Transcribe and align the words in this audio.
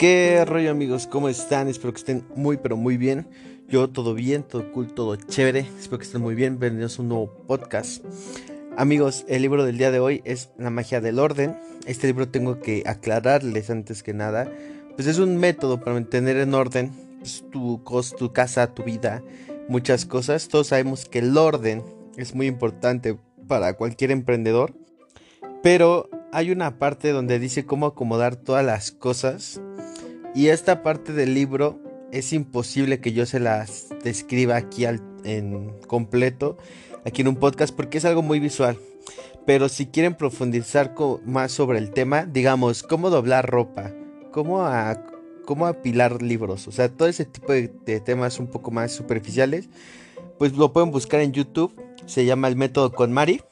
¿Qué 0.00 0.42
rollo 0.46 0.70
amigos? 0.70 1.06
¿Cómo 1.06 1.28
están? 1.28 1.68
Espero 1.68 1.92
que 1.92 1.98
estén 1.98 2.24
muy 2.34 2.56
pero 2.56 2.74
muy 2.74 2.96
bien. 2.96 3.28
Yo 3.68 3.90
todo 3.90 4.14
bien, 4.14 4.44
todo 4.44 4.72
cool, 4.72 4.94
todo 4.94 5.16
chévere. 5.16 5.68
Espero 5.78 5.98
que 5.98 6.06
estén 6.06 6.22
muy 6.22 6.34
bien. 6.34 6.58
Bienvenidos 6.58 6.98
a 6.98 7.02
un 7.02 7.08
nuevo 7.10 7.30
podcast. 7.46 8.02
Amigos, 8.78 9.26
el 9.28 9.42
libro 9.42 9.66
del 9.66 9.76
día 9.76 9.90
de 9.90 10.00
hoy 10.00 10.22
es 10.24 10.52
La 10.56 10.70
magia 10.70 11.02
del 11.02 11.18
orden. 11.18 11.54
Este 11.84 12.06
libro 12.06 12.30
tengo 12.30 12.60
que 12.60 12.82
aclararles 12.86 13.68
antes 13.68 14.02
que 14.02 14.14
nada. 14.14 14.50
Pues 14.96 15.06
es 15.06 15.18
un 15.18 15.36
método 15.36 15.80
para 15.80 15.92
mantener 15.92 16.38
en 16.38 16.54
orden 16.54 16.92
pues, 17.18 17.44
tu, 17.50 17.82
tu 18.16 18.32
casa, 18.32 18.72
tu 18.72 18.84
vida, 18.84 19.22
muchas 19.68 20.06
cosas. 20.06 20.48
Todos 20.48 20.68
sabemos 20.68 21.04
que 21.04 21.18
el 21.18 21.36
orden 21.36 21.82
es 22.16 22.34
muy 22.34 22.46
importante 22.46 23.18
para 23.46 23.74
cualquier 23.74 24.12
emprendedor. 24.12 24.72
Pero 25.62 26.08
hay 26.32 26.52
una 26.52 26.78
parte 26.78 27.10
donde 27.10 27.38
dice 27.38 27.66
cómo 27.66 27.84
acomodar 27.84 28.36
todas 28.36 28.64
las 28.64 28.92
cosas. 28.92 29.60
Y 30.34 30.48
esta 30.48 30.82
parte 30.82 31.12
del 31.12 31.34
libro 31.34 31.80
es 32.12 32.32
imposible 32.32 33.00
que 33.00 33.12
yo 33.12 33.26
se 33.26 33.40
las 33.40 33.88
describa 34.04 34.56
aquí 34.56 34.84
en 34.86 35.72
completo, 35.86 36.56
aquí 37.04 37.22
en 37.22 37.28
un 37.28 37.36
podcast, 37.36 37.74
porque 37.74 37.98
es 37.98 38.04
algo 38.04 38.22
muy 38.22 38.38
visual. 38.38 38.78
Pero 39.44 39.68
si 39.68 39.86
quieren 39.86 40.14
profundizar 40.14 40.94
más 41.24 41.50
sobre 41.50 41.78
el 41.78 41.90
tema, 41.90 42.26
digamos, 42.26 42.82
cómo 42.84 43.10
doblar 43.10 43.50
ropa, 43.50 43.92
cómo, 44.30 44.64
cómo 45.44 45.66
apilar 45.66 46.22
libros, 46.22 46.68
o 46.68 46.72
sea, 46.72 46.88
todo 46.88 47.08
ese 47.08 47.24
tipo 47.24 47.52
de, 47.52 47.72
de 47.84 48.00
temas 48.00 48.38
un 48.38 48.46
poco 48.46 48.70
más 48.70 48.92
superficiales, 48.92 49.68
pues 50.38 50.52
lo 50.52 50.72
pueden 50.72 50.92
buscar 50.92 51.20
en 51.20 51.32
YouTube. 51.32 51.74
Se 52.06 52.24
llama 52.24 52.48
El 52.48 52.56
método 52.56 52.92
con 52.92 53.12
Mari 53.12 53.42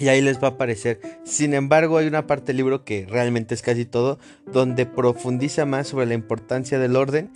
y 0.00 0.08
ahí 0.08 0.22
les 0.22 0.42
va 0.42 0.48
a 0.48 0.50
aparecer. 0.52 0.98
Sin 1.24 1.52
embargo, 1.54 1.98
hay 1.98 2.06
una 2.06 2.26
parte 2.26 2.46
del 2.48 2.56
libro 2.56 2.84
que 2.84 3.06
realmente 3.08 3.54
es 3.54 3.62
casi 3.62 3.84
todo, 3.84 4.18
donde 4.50 4.86
profundiza 4.86 5.66
más 5.66 5.88
sobre 5.88 6.06
la 6.06 6.14
importancia 6.14 6.78
del 6.78 6.96
orden. 6.96 7.30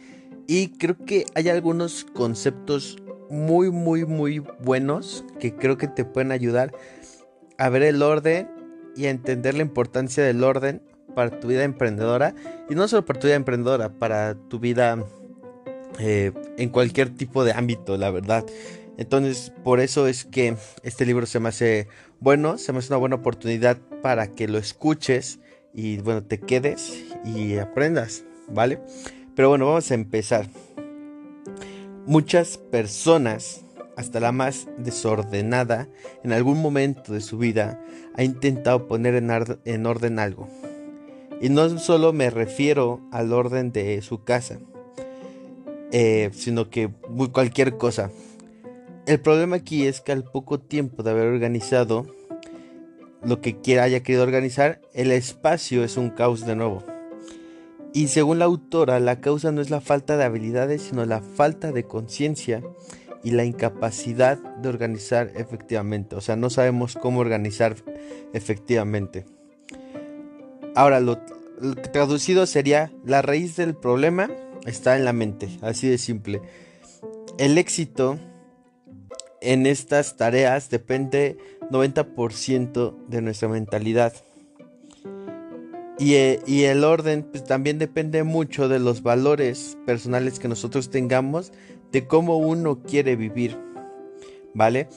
Y 0.46 0.68
creo 0.78 0.96
que 0.96 1.26
hay 1.34 1.50
algunos 1.50 2.04
conceptos 2.04 2.96
muy, 3.30 3.70
muy, 3.70 4.06
muy 4.06 4.38
buenos 4.38 5.24
que 5.38 5.54
creo 5.54 5.76
que 5.76 5.88
te 5.88 6.04
pueden 6.04 6.32
ayudar 6.32 6.72
a 7.58 7.68
ver 7.68 7.82
el 7.82 8.02
orden 8.02 8.48
y 8.96 9.06
a 9.06 9.10
entender 9.10 9.54
la 9.54 9.62
importancia 9.62 10.24
del 10.24 10.42
orden 10.42 10.82
para 11.14 11.38
tu 11.40 11.48
vida 11.48 11.64
emprendedora. 11.64 12.34
Y 12.70 12.74
no 12.74 12.88
solo 12.88 13.04
para 13.04 13.20
tu 13.20 13.26
vida 13.26 13.36
emprendedora, 13.36 13.90
para 13.90 14.34
tu 14.48 14.58
vida 14.58 15.04
eh, 15.98 16.32
en 16.56 16.70
cualquier 16.70 17.10
tipo 17.10 17.44
de 17.44 17.52
ámbito, 17.52 17.98
la 17.98 18.10
verdad. 18.10 18.44
Entonces, 18.96 19.52
por 19.64 19.80
eso 19.80 20.06
es 20.06 20.24
que 20.24 20.56
este 20.82 21.04
libro 21.04 21.26
se 21.26 21.40
me 21.40 21.48
hace 21.48 21.88
bueno, 22.20 22.56
se 22.56 22.72
me 22.72 22.78
hace 22.78 22.88
una 22.88 22.96
buena 22.96 23.16
oportunidad 23.16 23.78
para 24.02 24.28
que 24.28 24.48
lo 24.48 24.58
escuches 24.58 25.40
y 25.74 25.98
bueno, 25.98 26.22
te 26.22 26.40
quedes 26.40 27.04
y 27.24 27.58
aprendas, 27.58 28.24
¿vale? 28.48 28.80
Pero 29.34 29.50
bueno, 29.50 29.66
vamos 29.66 29.90
a 29.90 29.94
empezar. 29.94 30.48
Muchas 32.06 32.56
personas, 32.56 33.62
hasta 33.96 34.20
la 34.20 34.32
más 34.32 34.68
desordenada, 34.78 35.88
en 36.22 36.32
algún 36.32 36.62
momento 36.62 37.12
de 37.12 37.20
su 37.20 37.36
vida, 37.38 37.80
ha 38.14 38.22
intentado 38.22 38.86
poner 38.86 39.14
en, 39.14 39.86
orden 39.86 40.18
algo. 40.18 40.48
Y 41.40 41.48
no 41.48 41.78
solo 41.78 42.12
me 42.12 42.30
refiero 42.30 43.00
al 43.10 43.32
orden 43.32 43.72
de 43.72 44.00
su 44.02 44.22
casa, 44.22 44.60
eh, 45.92 46.30
sino 46.32 46.70
que 46.70 46.90
cualquier 47.32 47.76
cosa. 47.76 48.10
El 49.06 49.20
problema 49.20 49.56
aquí 49.56 49.86
es 49.86 50.00
que 50.00 50.12
al 50.12 50.24
poco 50.24 50.60
tiempo 50.60 51.02
de 51.02 51.10
haber 51.10 51.26
organizado 51.26 52.06
lo 53.22 53.42
que 53.42 53.60
quiera 53.60 53.82
haya 53.82 54.02
querido 54.02 54.22
organizar, 54.22 54.80
el 54.94 55.12
espacio 55.12 55.84
es 55.84 55.98
un 55.98 56.08
caos 56.08 56.46
de 56.46 56.56
nuevo. 56.56 56.82
Y 57.92 58.08
según 58.08 58.38
la 58.38 58.46
autora, 58.46 58.98
la 59.00 59.20
causa 59.20 59.52
no 59.52 59.60
es 59.60 59.68
la 59.68 59.82
falta 59.82 60.16
de 60.16 60.24
habilidades, 60.24 60.82
sino 60.82 61.04
la 61.04 61.20
falta 61.20 61.70
de 61.70 61.84
conciencia 61.84 62.62
y 63.22 63.32
la 63.32 63.44
incapacidad 63.44 64.38
de 64.38 64.68
organizar 64.70 65.30
efectivamente. 65.36 66.16
O 66.16 66.22
sea, 66.22 66.36
no 66.36 66.48
sabemos 66.48 66.94
cómo 66.94 67.20
organizar 67.20 67.76
efectivamente. 68.32 69.26
Ahora, 70.74 71.00
lo, 71.00 71.20
lo 71.60 71.74
traducido 71.74 72.46
sería, 72.46 72.90
la 73.04 73.20
raíz 73.20 73.56
del 73.56 73.74
problema 73.74 74.30
está 74.64 74.96
en 74.96 75.04
la 75.04 75.12
mente, 75.12 75.50
así 75.60 75.88
de 75.88 75.98
simple. 75.98 76.40
El 77.38 77.58
éxito 77.58 78.18
en 79.44 79.66
estas 79.66 80.16
tareas 80.16 80.70
depende 80.70 81.36
90% 81.70 82.94
de 83.08 83.22
nuestra 83.22 83.48
mentalidad. 83.48 84.12
Eh, 86.00 86.40
y, 86.46 86.64
el 86.64 86.82
orden 86.82 87.22
pues, 87.22 87.44
también 87.44 87.78
depende 87.78 88.24
mucho 88.24 88.68
de 88.68 88.80
los 88.80 89.02
valores 89.02 89.78
personales 89.86 90.38
que 90.38 90.48
nosotros 90.48 90.90
tengamos, 90.90 91.52
de 91.92 92.06
cómo 92.06 92.36
uno 92.38 92.82
quiere 92.82 93.14
vivir. 93.14 93.56
¿Vale? 94.54 94.88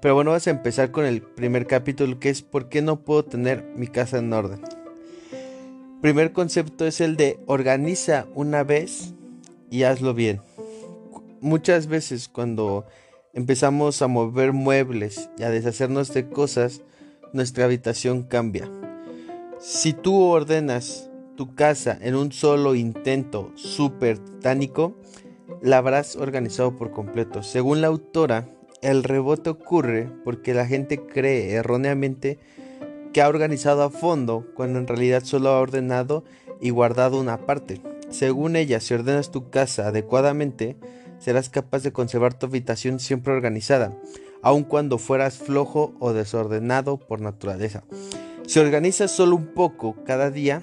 Pero 0.00 0.14
bueno, 0.14 0.30
vamos 0.30 0.46
a 0.46 0.50
empezar 0.50 0.90
con 0.90 1.04
el 1.04 1.22
primer 1.22 1.66
capítulo 1.66 2.18
que 2.20 2.30
es 2.30 2.42
¿por 2.42 2.68
qué 2.68 2.82
no 2.82 3.00
puedo 3.00 3.24
tener 3.24 3.64
mi 3.76 3.86
casa 3.88 4.18
en 4.18 4.32
orden? 4.32 4.60
Primer 6.00 6.32
concepto 6.32 6.86
es 6.86 7.00
el 7.00 7.16
de 7.16 7.40
organiza 7.46 8.26
una 8.34 8.62
vez 8.62 9.14
y 9.70 9.82
hazlo 9.82 10.14
bien. 10.14 10.40
Muchas 11.40 11.88
veces 11.88 12.28
cuando 12.28 12.86
empezamos 13.32 14.02
a 14.02 14.08
mover 14.08 14.52
muebles 14.52 15.30
y 15.38 15.42
a 15.42 15.50
deshacernos 15.50 16.12
de 16.12 16.28
cosas, 16.28 16.82
nuestra 17.32 17.64
habitación 17.64 18.22
cambia. 18.22 18.70
Si 19.58 19.92
tú 19.92 20.20
ordenas 20.22 21.10
tu 21.36 21.54
casa 21.54 21.98
en 22.00 22.14
un 22.14 22.32
solo 22.32 22.74
intento 22.74 23.52
súper 23.54 24.18
titánico, 24.18 24.96
la 25.62 25.78
habrás 25.78 26.16
organizado 26.16 26.76
por 26.76 26.90
completo. 26.90 27.42
Según 27.42 27.80
la 27.80 27.88
autora, 27.88 28.48
el 28.82 29.02
rebote 29.04 29.50
ocurre 29.50 30.10
porque 30.24 30.54
la 30.54 30.66
gente 30.66 31.00
cree 31.00 31.52
erróneamente 31.52 32.38
que 33.12 33.22
ha 33.22 33.28
organizado 33.28 33.82
a 33.82 33.90
fondo 33.90 34.46
cuando 34.54 34.78
en 34.78 34.86
realidad 34.86 35.24
solo 35.24 35.50
ha 35.50 35.60
ordenado 35.60 36.24
y 36.60 36.70
guardado 36.70 37.20
una 37.20 37.46
parte. 37.46 37.80
Según 38.10 38.56
ella, 38.56 38.80
si 38.80 38.94
ordenas 38.94 39.30
tu 39.30 39.50
casa 39.50 39.88
adecuadamente, 39.88 40.76
serás 41.18 41.48
capaz 41.48 41.82
de 41.82 41.92
conservar 41.92 42.34
tu 42.34 42.46
habitación 42.46 43.00
siempre 43.00 43.32
organizada, 43.32 43.96
aun 44.42 44.64
cuando 44.64 44.98
fueras 44.98 45.38
flojo 45.38 45.94
o 45.98 46.12
desordenado 46.12 46.98
por 46.98 47.20
naturaleza. 47.20 47.84
Si 48.46 48.58
organizas 48.58 49.10
solo 49.10 49.36
un 49.36 49.46
poco 49.46 49.96
cada 50.04 50.30
día, 50.30 50.62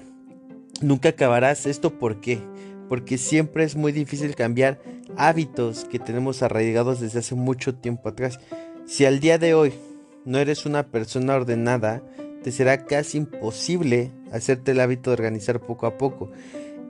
nunca 0.80 1.10
acabarás 1.10 1.66
esto 1.66 1.98
¿por 1.98 2.20
qué? 2.20 2.40
Porque 2.88 3.18
siempre 3.18 3.64
es 3.64 3.76
muy 3.76 3.92
difícil 3.92 4.34
cambiar 4.34 4.80
hábitos 5.16 5.84
que 5.84 5.98
tenemos 5.98 6.42
arraigados 6.42 7.00
desde 7.00 7.20
hace 7.20 7.34
mucho 7.34 7.74
tiempo 7.74 8.08
atrás. 8.08 8.38
Si 8.86 9.04
al 9.04 9.20
día 9.20 9.38
de 9.38 9.54
hoy 9.54 9.72
no 10.24 10.38
eres 10.38 10.66
una 10.66 10.88
persona 10.88 11.34
ordenada, 11.34 12.02
te 12.42 12.52
será 12.52 12.84
casi 12.84 13.18
imposible 13.18 14.12
hacerte 14.32 14.72
el 14.72 14.80
hábito 14.80 15.10
de 15.10 15.14
organizar 15.14 15.60
poco 15.60 15.86
a 15.86 15.98
poco 15.98 16.30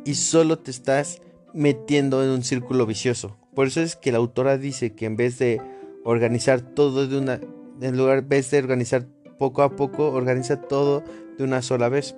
y 0.05 0.15
solo 0.15 0.59
te 0.59 0.71
estás 0.71 1.21
metiendo 1.53 2.23
en 2.23 2.31
un 2.31 2.43
círculo 2.43 2.87
vicioso. 2.87 3.37
Por 3.57 3.69
eso 3.69 3.81
es 3.81 3.97
que 3.97 4.13
la 4.13 4.19
autora 4.19 4.59
dice 4.59 4.93
que 4.93 5.07
en 5.07 5.17
vez 5.17 5.39
de 5.39 5.63
organizar 6.05 6.61
todo 6.61 7.09
de 7.09 7.17
una, 7.17 7.41
en 7.81 7.97
lugar 7.97 8.23
de 8.23 8.59
organizar 8.59 9.07
poco 9.39 9.63
a 9.63 9.75
poco, 9.75 10.11
organiza 10.13 10.61
todo 10.61 11.03
de 11.39 11.45
una 11.45 11.63
sola 11.63 11.89
vez. 11.89 12.15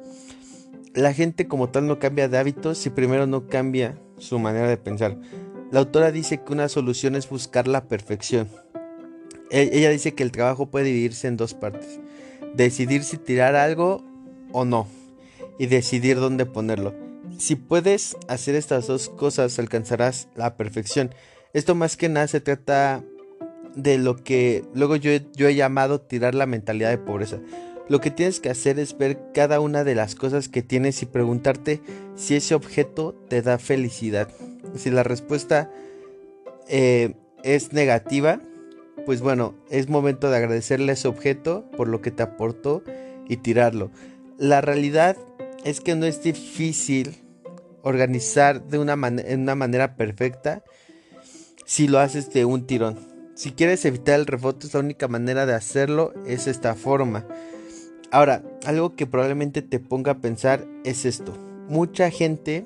La 0.95 1.15
gente 1.15 1.47
como 1.47 1.69
tal 1.69 1.87
no 1.87 2.01
cambia 2.01 2.29
de 2.29 2.39
hábitos 2.39 2.77
si 2.79 2.91
primero 2.91 3.29
no 3.29 3.47
cambia 3.47 3.97
su 4.19 4.41
manera 4.41 4.69
de 4.69 4.79
pensar. 4.79 5.17
La 5.71 5.79
autora 5.79 6.11
dice 6.11 6.43
que 6.43 6.53
una 6.53 6.69
solución 6.69 7.15
es 7.15 7.29
buscar 7.29 7.69
la 7.69 7.85
perfección. 7.85 8.49
E, 9.53 9.71
ella 9.73 9.91
dice 9.91 10.15
que 10.15 10.25
el 10.25 10.33
trabajo 10.33 10.67
puede 10.67 10.87
dividirse 10.87 11.29
en 11.29 11.37
dos 11.37 11.55
partes. 11.55 12.01
Decidir 12.57 13.05
si 13.05 13.17
tirar 13.17 13.55
algo 13.55 14.05
o 14.51 14.65
no. 14.65 14.89
Y 15.57 15.67
decidir 15.67 16.17
dónde 16.19 16.47
ponerlo. 16.47 17.08
Si 17.39 17.55
puedes 17.55 18.17
hacer 18.27 18.57
estas 18.57 18.89
dos 18.89 19.09
cosas, 19.09 19.61
alcanzarás 19.61 20.29
la 20.35 20.57
perfección. 20.57 21.15
Esto 21.53 21.77
más 21.77 21.97
que 21.97 22.09
nada 22.09 22.27
se 22.27 22.41
trata 22.41 23.05
de 23.77 23.97
lo 23.97 24.17
que 24.17 24.65
luego 24.75 24.97
yo, 24.97 25.13
yo 25.37 25.47
he 25.47 25.55
llamado 25.55 26.01
tirar 26.01 26.35
la 26.35 26.47
mentalidad 26.47 26.91
de 26.91 26.99
pobreza. 26.99 27.39
Lo 27.89 28.01
que 28.01 28.11
tienes 28.11 28.41
que 28.41 28.51
hacer 28.51 28.81
es 28.81 28.99
ver 28.99 29.21
cada 29.33 29.61
una 29.61 29.85
de 29.85 29.95
las 29.95 30.17
cosas 30.17 30.49
que 30.49 30.63
tienes 30.63 31.01
y 31.03 31.07
preguntarte 31.07 31.81
si 32.17 32.35
ese 32.35 32.57
objeto 32.57 33.15
te 33.29 33.41
da 33.41 33.59
felicidad. 33.59 34.29
Si 34.75 34.91
la 34.91 35.05
respuesta 35.05 35.71
eh, 36.67 37.15
es 37.45 37.73
negativa, 37.73 38.41
pues 39.07 39.21
bueno, 39.21 39.55
es 39.71 39.89
momento 39.89 40.29
de 40.29 40.39
agradecerle 40.39 40.91
a 40.91 40.95
ese 40.95 41.07
objeto 41.07 41.71
por 41.77 41.87
lo 41.87 42.03
que 42.03 42.11
te 42.11 42.25
aportó 42.25 42.83
y 43.29 43.37
tirarlo. 43.37 43.93
La 44.39 44.61
realidad 44.61 45.17
es 45.65 45.81
que 45.81 45.95
no 45.95 46.05
es 46.05 46.23
difícil 46.23 47.28
organizar 47.89 48.63
de 48.65 48.79
una, 48.79 48.97
manera 48.97 49.97
perfecta 49.97 50.63
si 51.65 51.89
lo 51.89 51.99
haces 51.99 52.31
de 52.33 52.45
un 52.45 52.67
tirón. 52.67 52.99
Si 53.35 53.53
quieres 53.53 53.85
evitar 53.85 54.19
el 54.19 54.27
rebote, 54.27 54.67
la 54.73 54.81
única 54.81 55.09
manera 55.09 55.47
de 55.47 55.55
hacerlo 55.55 56.13
es 56.27 56.47
esta 56.47 56.75
forma. 56.75 57.27
Ahora, 58.11 58.43
algo 58.67 58.95
que 58.97 59.07
probablemente 59.07 59.63
te 59.63 59.79
ponga 59.79 60.13
a 60.13 60.19
pensar 60.19 60.67
es 60.85 61.05
esto. 61.05 61.35
mucha 61.69 62.11
gente 62.11 62.65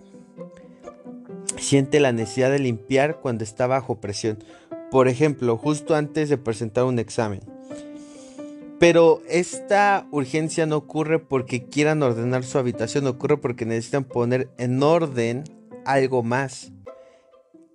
siente 1.59 2.01
la 2.01 2.13
necesidad 2.13 2.51
de 2.51 2.59
limpiar 2.59 3.21
cuando 3.21 3.45
está 3.45 3.67
bajo 3.67 4.01
presión. 4.01 4.39
Por 4.91 5.09
ejemplo, 5.09 5.57
justo 5.57 5.95
antes 5.95 6.29
de 6.29 6.39
presentar 6.39 6.85
un 6.85 6.99
examen. 6.99 7.41
Pero 8.83 9.23
esta 9.29 10.09
urgencia 10.11 10.67
no 10.67 10.77
ocurre 10.77 11.21
porque 11.21 11.67
quieran 11.67 12.03
ordenar 12.03 12.43
su 12.43 12.59
habitación, 12.59 13.07
ocurre 13.07 13.37
porque 13.37 13.65
necesitan 13.65 14.03
poner 14.03 14.51
en 14.59 14.83
orden 14.83 15.45
algo 15.85 16.25
más. 16.25 16.73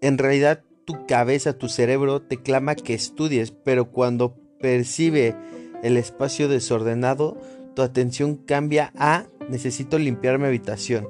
En 0.02 0.18
realidad 0.18 0.66
tu 0.84 1.06
cabeza, 1.08 1.58
tu 1.58 1.70
cerebro 1.70 2.22
te 2.22 2.36
clama 2.36 2.76
que 2.76 2.94
estudies, 2.94 3.52
pero 3.52 3.90
cuando 3.90 4.36
percibe 4.60 5.34
el 5.82 5.96
espacio 5.96 6.50
desordenado, 6.50 7.38
tu 7.74 7.84
atención 7.84 8.36
cambia 8.36 8.92
a 8.98 9.28
necesito 9.48 9.98
limpiar 9.98 10.40
mi 10.40 10.48
habitación. 10.48 11.08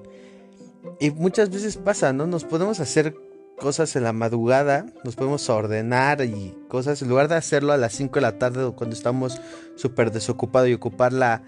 Y 1.00 1.10
muchas 1.10 1.50
veces 1.50 1.76
pasa, 1.76 2.14
¿no? 2.14 2.28
Nos 2.28 2.46
podemos 2.46 2.80
hacer 2.80 3.16
cosas 3.58 3.96
en 3.96 4.04
la 4.04 4.14
madrugada, 4.14 4.86
nos 5.04 5.16
podemos 5.16 5.50
ordenar 5.50 6.22
y 6.24 6.56
cosas, 6.68 7.02
en 7.02 7.10
lugar 7.10 7.28
de 7.28 7.36
hacerlo 7.36 7.74
a 7.74 7.78
las 7.78 7.94
5 7.94 8.16
de 8.16 8.22
la 8.22 8.38
tarde 8.40 8.64
o 8.64 8.76
cuando 8.76 8.96
estamos 8.96 9.42
súper 9.76 10.12
desocupados 10.12 10.70
y 10.70 10.74
ocupar 10.74 11.12
la, 11.12 11.44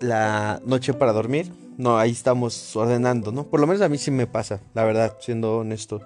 la 0.00 0.60
noche 0.64 0.92
para 0.92 1.12
dormir, 1.12 1.52
no, 1.78 1.98
ahí 1.98 2.10
estamos 2.10 2.76
ordenando, 2.76 3.32
¿no? 3.32 3.46
Por 3.46 3.60
lo 3.60 3.66
menos 3.66 3.80
a 3.80 3.88
mí 3.88 3.96
sí 3.96 4.10
me 4.10 4.26
pasa, 4.26 4.60
la 4.74 4.84
verdad, 4.84 5.16
siendo 5.20 5.58
honesto. 5.58 6.02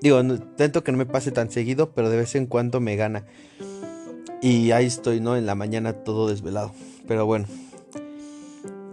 Digo, 0.00 0.18
intento 0.20 0.82
que 0.82 0.92
no 0.92 0.98
me 0.98 1.04
pase 1.04 1.30
tan 1.30 1.50
seguido, 1.50 1.92
pero 1.92 2.08
de 2.08 2.16
vez 2.16 2.34
en 2.34 2.46
cuando 2.46 2.80
me 2.80 2.96
gana. 2.96 3.26
Y 4.40 4.70
ahí 4.70 4.86
estoy, 4.86 5.20
¿no? 5.20 5.36
En 5.36 5.44
la 5.44 5.54
mañana 5.54 5.92
todo 5.92 6.28
desvelado. 6.28 6.72
Pero 7.06 7.26
bueno. 7.26 7.46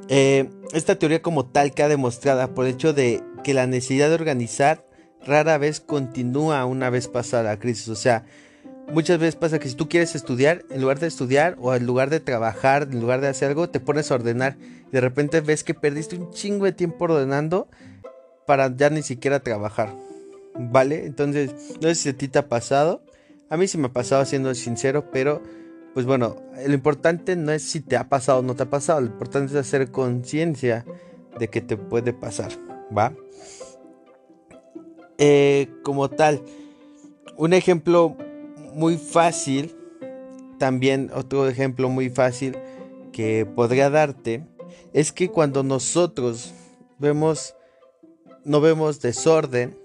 Eh, 0.09 0.49
esta 0.73 0.99
teoría 0.99 1.21
como 1.21 1.45
tal 1.45 1.73
queda 1.73 1.88
demostrada 1.88 2.53
por 2.53 2.65
el 2.65 2.73
hecho 2.73 2.94
de 2.94 3.23
que 3.44 3.53
la 3.53 3.67
necesidad 3.67 4.09
de 4.09 4.15
organizar 4.15 4.86
rara 5.27 5.57
vez 5.57 5.79
continúa 5.79 6.65
una 6.65 6.89
vez 6.89 7.07
pasada 7.07 7.44
la 7.44 7.59
crisis. 7.59 7.89
O 7.89 7.95
sea, 7.95 8.25
muchas 8.91 9.19
veces 9.19 9.35
pasa 9.35 9.59
que 9.59 9.69
si 9.69 9.75
tú 9.75 9.89
quieres 9.89 10.15
estudiar, 10.15 10.63
en 10.69 10.81
lugar 10.81 11.00
de 11.00 11.07
estudiar 11.07 11.56
o 11.59 11.75
en 11.75 11.85
lugar 11.85 12.09
de 12.09 12.19
trabajar, 12.19 12.88
en 12.91 13.00
lugar 13.00 13.21
de 13.21 13.27
hacer 13.27 13.50
algo, 13.50 13.69
te 13.69 13.79
pones 13.79 14.12
a 14.12 14.15
ordenar. 14.15 14.57
Y 14.88 14.91
de 14.91 15.01
repente 15.01 15.41
ves 15.41 15.63
que 15.63 15.74
perdiste 15.74 16.15
un 16.15 16.31
chingo 16.31 16.65
de 16.65 16.71
tiempo 16.71 17.06
ordenando 17.06 17.68
para 18.45 18.75
ya 18.75 18.89
ni 18.89 19.03
siquiera 19.03 19.41
trabajar. 19.41 19.94
¿Vale? 20.59 21.06
Entonces, 21.06 21.51
no 21.81 21.89
sé 21.89 21.95
si 21.95 22.09
a 22.09 22.18
ti 22.18 22.27
te 22.27 22.39
ha 22.39 22.47
pasado. 22.47 23.03
A 23.50 23.57
mí 23.57 23.68
sí 23.68 23.77
me 23.77 23.88
ha 23.88 23.94
pasado 23.94 24.25
siendo 24.25 24.53
sincero, 24.56 25.12
pero 25.12 25.41
pues 25.97 26.06
bueno, 26.06 26.35
lo 26.68 26.73
importante 26.75 27.35
no 27.35 27.51
es 27.51 27.63
si 27.63 27.80
te 27.80 27.97
ha 27.97 28.07
pasado 28.07 28.38
o 28.38 28.41
no 28.44 28.56
te 28.56 28.62
ha 28.62 28.69
pasado, 28.69 29.01
lo 29.01 29.07
importante 29.07 29.53
es 29.53 29.57
hacer 29.57 29.89
conciencia 29.89 30.85
de 31.39 31.47
que 31.47 31.59
te 31.59 31.75
puede 31.75 32.13
pasar, 32.13 32.51
¿va? 32.95 33.13
Eh, 35.17 35.67
como 35.83 36.09
tal, 36.09 36.43
un 37.37 37.53
ejemplo 37.53 38.15
muy 38.73 38.97
fácil, 38.97 39.75
también 40.59 41.11
otro 41.13 41.47
ejemplo 41.47 41.89
muy 41.89 42.09
fácil 42.09 42.57
que 43.11 43.45
podría 43.45 43.89
darte, 43.89 44.45
es 44.93 45.11
que 45.11 45.29
cuando 45.29 45.63
nosotros 45.63 46.53
vemos, 46.99 47.55
no 48.43 48.61
vemos 48.61 49.01
desorden, 49.01 49.77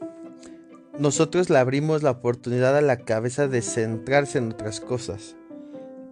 nosotros 0.98 1.48
le 1.48 1.58
abrimos 1.58 2.02
la 2.02 2.10
oportunidad 2.10 2.76
a 2.76 2.82
la 2.82 2.98
cabeza 2.98 3.48
de 3.48 3.62
centrarse 3.62 4.38
en 4.38 4.52
otras 4.52 4.80
cosas. 4.80 5.36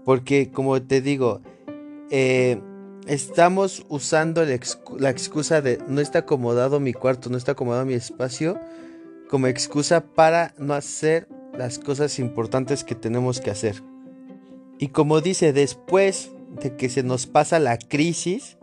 Porque 0.04 0.50
como 0.50 0.80
te 0.82 1.02
digo, 1.02 1.42
eh, 2.10 2.60
estamos 3.06 3.84
usando 3.88 4.44
la 4.44 5.10
excusa 5.10 5.60
de 5.60 5.78
no 5.86 6.00
está 6.00 6.20
acomodado 6.20 6.80
mi 6.80 6.94
cuarto, 6.94 7.28
no 7.28 7.36
está 7.36 7.52
acomodado 7.52 7.84
mi 7.84 7.94
espacio, 7.94 8.58
como 9.30 9.46
excusa 9.46 10.00
para 10.00 10.54
no 10.58 10.74
hacer 10.74 11.28
las 11.56 11.78
cosas 11.78 12.18
importantes 12.18 12.84
que 12.84 12.94
tenemos 12.94 13.40
que 13.40 13.50
hacer. 13.50 13.82
Y 14.78 14.88
como 14.88 15.20
dice, 15.20 15.52
después 15.52 16.32
de 16.60 16.76
que 16.76 16.88
se 16.88 17.02
nos 17.02 17.26
pasa 17.26 17.60
la 17.60 17.78
crisis, 17.78 18.58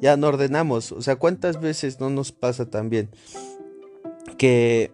ya 0.00 0.16
no 0.16 0.28
ordenamos. 0.28 0.92
O 0.92 1.02
sea, 1.02 1.16
¿cuántas 1.16 1.60
veces 1.60 1.98
no 1.98 2.10
nos 2.10 2.30
pasa 2.30 2.70
también 2.70 3.10
que 4.38 4.92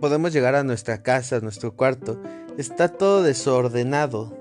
podemos 0.00 0.32
llegar 0.32 0.54
a 0.54 0.64
nuestra 0.64 1.02
casa, 1.02 1.36
a 1.36 1.40
nuestro 1.40 1.74
cuarto, 1.74 2.20
está 2.56 2.88
todo 2.88 3.22
desordenado. 3.22 4.36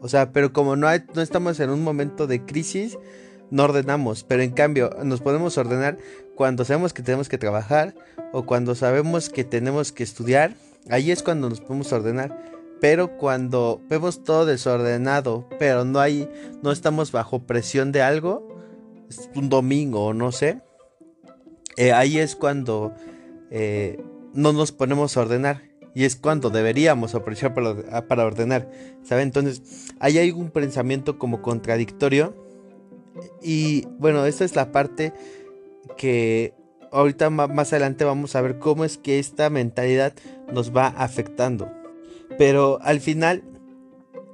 O 0.00 0.08
sea, 0.08 0.32
pero 0.32 0.52
como 0.52 0.76
no, 0.76 0.88
no 1.14 1.22
estamos 1.22 1.60
en 1.60 1.70
un 1.70 1.82
momento 1.82 2.26
de 2.26 2.44
crisis, 2.44 2.98
no 3.50 3.64
ordenamos. 3.64 4.24
Pero 4.24 4.42
en 4.42 4.50
cambio, 4.50 4.90
nos 5.04 5.20
podemos 5.20 5.56
ordenar 5.58 5.98
cuando 6.34 6.64
sabemos 6.64 6.92
que 6.92 7.02
tenemos 7.02 7.28
que 7.28 7.38
trabajar 7.38 7.94
o 8.32 8.44
cuando 8.44 8.74
sabemos 8.74 9.28
que 9.28 9.44
tenemos 9.44 9.92
que 9.92 10.02
estudiar. 10.02 10.54
Ahí 10.90 11.10
es 11.10 11.22
cuando 11.22 11.48
nos 11.48 11.60
podemos 11.60 11.92
ordenar. 11.92 12.36
Pero 12.80 13.16
cuando 13.16 13.80
vemos 13.88 14.24
todo 14.24 14.44
desordenado, 14.44 15.48
pero 15.58 15.84
no 15.84 16.00
hay, 16.00 16.28
no 16.62 16.72
estamos 16.72 17.12
bajo 17.12 17.46
presión 17.46 17.92
de 17.92 18.02
algo, 18.02 18.48
es 19.08 19.30
un 19.36 19.48
domingo 19.48 20.06
o 20.06 20.14
no 20.14 20.32
sé, 20.32 20.62
eh, 21.76 21.92
ahí 21.92 22.18
es 22.18 22.34
cuando 22.34 22.92
eh, 23.50 24.02
no 24.34 24.52
nos 24.52 24.72
ponemos 24.72 25.16
a 25.16 25.20
ordenar. 25.20 25.62
Y 25.94 26.04
es 26.04 26.16
cuando 26.16 26.48
deberíamos 26.48 27.14
aprovechar 27.14 27.52
para, 27.54 28.08
para 28.08 28.24
ordenar. 28.24 28.70
¿Sabe? 29.02 29.22
Entonces, 29.22 29.92
ahí 30.00 30.16
hay 30.16 30.30
un 30.30 30.50
pensamiento 30.50 31.18
como 31.18 31.42
contradictorio. 31.42 32.34
Y 33.42 33.86
bueno, 33.98 34.24
esta 34.24 34.44
es 34.44 34.56
la 34.56 34.72
parte 34.72 35.12
que 35.96 36.54
ahorita 36.90 37.30
más 37.30 37.72
adelante 37.72 38.04
vamos 38.04 38.36
a 38.36 38.42
ver 38.42 38.58
cómo 38.58 38.84
es 38.84 38.98
que 38.98 39.18
esta 39.18 39.50
mentalidad 39.50 40.12
nos 40.52 40.74
va 40.76 40.88
afectando. 40.88 41.70
Pero 42.38 42.78
al 42.82 43.00
final, 43.00 43.42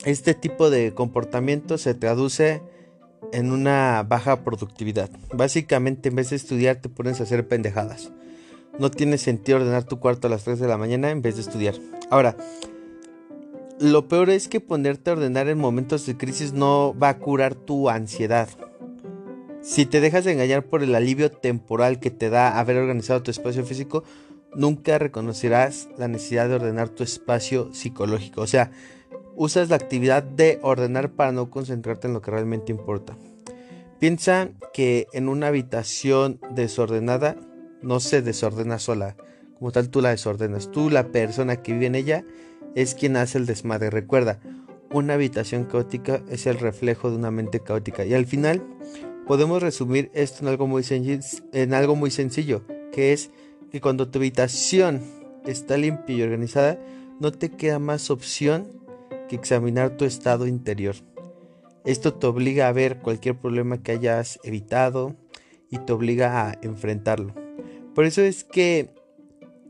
este 0.05 0.35
tipo 0.35 0.71
de 0.71 0.95
comportamiento 0.95 1.79
se 1.79 1.95
traduce 1.95 2.62
en 3.33 3.53
una 3.53 4.05
baja 4.09 4.45
productividad. 4.45 5.11
Básicamente, 5.33 6.09
en 6.09 6.17
vez 6.17 6.31
de 6.31 6.37
estudiar, 6.37 6.77
te 6.77 6.89
pones 6.89 7.21
a 7.21 7.25
hacer 7.25 7.47
pendejadas. 7.49 8.12
No 8.79 8.91
tiene 8.91 9.19
sentido 9.19 9.59
ordenar 9.59 9.85
tu 9.85 9.99
cuarto 9.99 10.29
a 10.29 10.31
las 10.31 10.45
3 10.45 10.61
de 10.61 10.69
la 10.69 10.79
mañana 10.79 11.11
en 11.11 11.23
vez 11.23 11.35
de 11.35 11.43
estudiar. 11.43 11.75
Ahora, 12.11 12.37
lo 13.81 14.09
peor 14.09 14.31
es 14.31 14.49
que 14.49 14.61
ponerte 14.61 15.11
a 15.11 15.15
ordenar 15.15 15.49
en 15.49 15.59
momentos 15.59 16.06
de 16.06 16.17
crisis 16.17 16.53
no 16.53 16.97
va 16.99 17.11
a 17.11 17.19
curar 17.19 17.55
tu 17.55 17.89
ansiedad. 17.89 18.49
Si 19.61 19.87
te 19.87 20.00
dejas 20.00 20.25
de 20.25 20.33
engañar 20.33 20.65
por 20.65 20.83
el 20.83 20.95
alivio 20.95 21.31
temporal 21.31 22.00
que 22.00 22.11
te 22.11 22.31
da 22.31 22.59
haber 22.59 22.77
organizado 22.77 23.23
tu 23.23 23.31
espacio 23.31 23.65
físico, 23.65 24.05
nunca 24.55 24.99
reconocerás 24.99 25.88
la 25.99 26.09
necesidad 26.09 26.49
de 26.49 26.55
ordenar 26.55 26.88
tu 26.88 27.03
espacio 27.03 27.73
psicológico. 27.75 28.41
O 28.41 28.47
sea, 28.47 28.71
usas 29.37 29.69
la 29.69 29.77
actividad 29.77 30.23
de 30.23 30.59
ordenar 30.62 31.11
para 31.12 31.33
no 31.33 31.50
concentrarte 31.50 32.07
en 32.07 32.15
lo 32.15 32.23
que 32.23 32.31
realmente 32.31 32.73
importa. 32.73 33.17
Piensa 33.99 34.50
que 34.73 35.09
en 35.12 35.29
una 35.29 35.49
habitación 35.49 36.41
desordenada 36.55 37.37
no 37.83 38.00
se 38.00 38.23
desordena 38.23 38.79
sola. 38.79 39.17
Como 39.59 39.73
tal, 39.73 39.91
tú 39.91 40.00
la 40.00 40.11
desordenas. 40.11 40.71
Tú, 40.71 40.88
la 40.88 41.09
persona 41.09 41.62
que 41.62 41.73
vive 41.73 41.87
en 41.87 41.97
ella, 41.97 42.25
es 42.77 42.95
quien 42.95 43.17
hace 43.17 43.38
el 43.38 43.47
desmadre. 43.47 43.91
Recuerda, 43.91 44.38
una 44.93 45.15
habitación 45.15 45.65
caótica 45.65 46.23
es 46.29 46.47
el 46.47 46.59
reflejo 46.59 47.11
de 47.11 47.17
una 47.17 47.33
mente 47.33 47.61
caótica. 47.61 48.05
Y 48.05 48.15
al 48.15 48.27
final, 48.27 48.62
podemos 49.28 49.62
resumir 49.62 50.11
esto 50.14 50.40
en 50.40 50.49
algo 50.49 50.66
muy, 51.94 52.11
sencillo, 52.11 52.62
que 52.92 53.12
es 53.12 53.30
que 53.70 53.80
cuando 53.82 54.08
tu 54.08 54.18
habitación 54.18 55.02
está 55.44 55.76
limpia 55.76 56.16
y 56.16 56.23
organizada, 56.23 56.80
no 57.20 57.30
te 57.30 57.50
queda 57.50 57.78
más 57.78 58.11
opción 58.11 58.66
que 59.28 59.37
examinar 59.37 59.99
tu 59.99 60.06
estado 60.06 60.47
interior. 60.47 60.97
Esto 61.85 62.14
te 62.14 62.26
obliga 62.26 62.68
a 62.68 62.73
ver 62.73 63.00
cualquier 63.00 63.38
problema 63.38 63.82
que 63.82 63.92
hayas 63.92 64.40
evitado 64.44 65.14
y 65.70 65.76
te 65.76 65.92
obliga 65.92 66.49
a 66.49 66.58
enfrentarlo. 66.62 67.35
Por 67.94 68.06
eso 68.06 68.23
es 68.23 68.44
que 68.44 68.94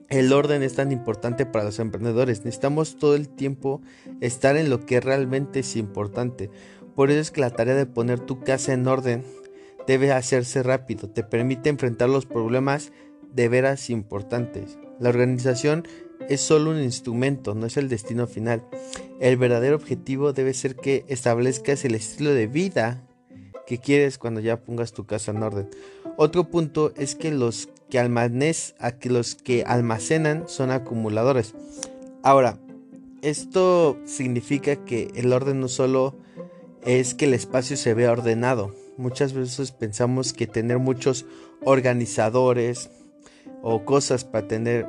el 0.09 0.33
orden 0.33 0.63
es 0.63 0.75
tan 0.75 0.93
importante 0.93 1.47
para 1.47 1.65
los 1.65 1.81
emprendedores. 1.81 2.45
Necesitamos 2.45 2.97
todo 2.97 3.17
el 3.17 3.29
tiempo 3.29 3.83
estar 4.21 4.57
en 4.57 4.71
lo 4.71 4.87
que 4.87 5.01
realmente 5.01 5.61
es 5.61 5.75
importante. 5.75 6.49
Por 6.95 7.11
eso 7.11 7.21
es 7.21 7.31
que 7.33 7.41
la 7.41 7.51
tarea 7.51 7.75
de 7.75 7.87
poner 7.87 8.21
tu 8.21 8.41
casa 8.41 8.73
en 8.73 8.87
orden 8.87 9.25
debe 9.89 10.13
hacerse 10.13 10.63
rápido. 10.63 11.09
Te 11.09 11.25
permite 11.25 11.71
enfrentar 11.71 12.11
los 12.11 12.27
problemas 12.27 12.93
de 13.33 13.49
veras 13.49 13.89
importantes. 13.89 14.79
La 15.01 15.09
organización 15.09 15.89
es 16.29 16.43
solo 16.43 16.71
un 16.71 16.83
instrumento, 16.83 17.55
no 17.55 17.65
es 17.65 17.79
el 17.79 17.89
destino 17.89 18.27
final. 18.27 18.63
El 19.19 19.39
verdadero 19.39 19.77
objetivo 19.77 20.35
debe 20.35 20.53
ser 20.53 20.77
que 20.77 21.07
establezcas 21.09 21.87
el 21.87 21.95
estilo 21.95 22.35
de 22.35 22.47
vida 22.47 23.03
que 23.67 23.79
quieres 23.79 24.19
cuando 24.19 24.41
ya 24.41 24.63
pongas 24.63 24.93
tu 24.93 25.07
casa 25.07 25.31
en 25.31 25.43
orden. 25.43 25.71
Otro 26.19 26.45
punto 26.51 26.93
es 26.97 27.15
que 27.15 27.31
los 27.31 27.71
que, 27.89 27.99
que 29.01 29.11
los 29.11 29.35
que 29.37 29.65
almacenan 29.65 30.45
son 30.49 30.71
acumuladores. 30.71 31.55
Ahora, 32.23 32.59
esto 33.23 33.99
significa 34.05 34.77
que 34.85 35.11
el 35.15 35.33
orden 35.33 35.61
no 35.61 35.69
solo 35.69 36.15
es 36.85 37.15
que 37.15 37.25
el 37.25 37.33
espacio 37.33 37.77
se 37.79 37.95
vea 37.95 38.13
ordenado, 38.13 38.75
muchas 38.99 39.33
veces 39.33 39.73
pensamos 39.73 40.33
que 40.33 40.47
tener 40.47 40.79
muchos 40.79 41.25
organizadores 41.65 42.91
o 43.63 43.85
cosas 43.85 44.25
para 44.25 44.47
tener 44.47 44.87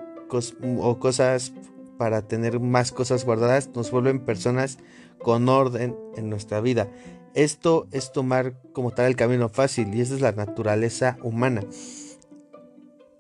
o 0.80 1.00
cosas 1.00 1.54
para 1.98 2.22
tener 2.22 2.60
más 2.60 2.92
cosas 2.92 3.26
guardadas 3.26 3.70
nos 3.76 3.92
vuelven 3.92 4.20
personas 4.20 4.78
con 5.20 5.50
orden 5.50 5.96
en 6.16 6.30
nuestra 6.30 6.62
vida. 6.62 6.90
Esto 7.34 7.88
es 7.92 8.12
tomar 8.12 8.54
como 8.74 8.92
tal 8.92 9.08
el 9.08 9.16
camino 9.16 9.50
fácil 9.50 9.94
y 9.94 10.02
esa 10.02 10.16
es 10.16 10.22
la 10.22 10.32
naturaleza 10.32 11.18
humana. 11.24 11.62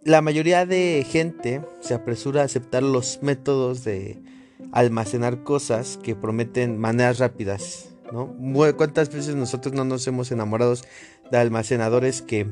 La 0.03 0.21
mayoría 0.21 0.65
de 0.65 1.05
gente 1.07 1.61
se 1.81 1.93
apresura 1.93 2.41
a 2.41 2.45
aceptar 2.45 2.83
los 2.83 3.19
métodos 3.21 3.83
de 3.83 4.21
almacenar 4.71 5.43
cosas 5.43 5.99
que 6.01 6.15
prometen 6.15 6.77
maneras 6.77 7.19
rápidas. 7.19 7.88
¿No? 8.11 8.35
¿Cuántas 8.75 9.13
veces 9.13 9.35
nosotros 9.35 9.73
no 9.73 9.85
nos 9.85 10.07
hemos 10.07 10.31
enamorado 10.31 10.75
de 11.31 11.37
almacenadores 11.37 12.21
que 12.21 12.47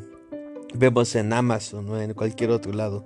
vemos 0.73 1.15
en 1.15 1.33
Amazon 1.33 1.89
o 1.89 1.99
en 1.99 2.13
cualquier 2.13 2.51
otro 2.51 2.73
lado? 2.73 3.05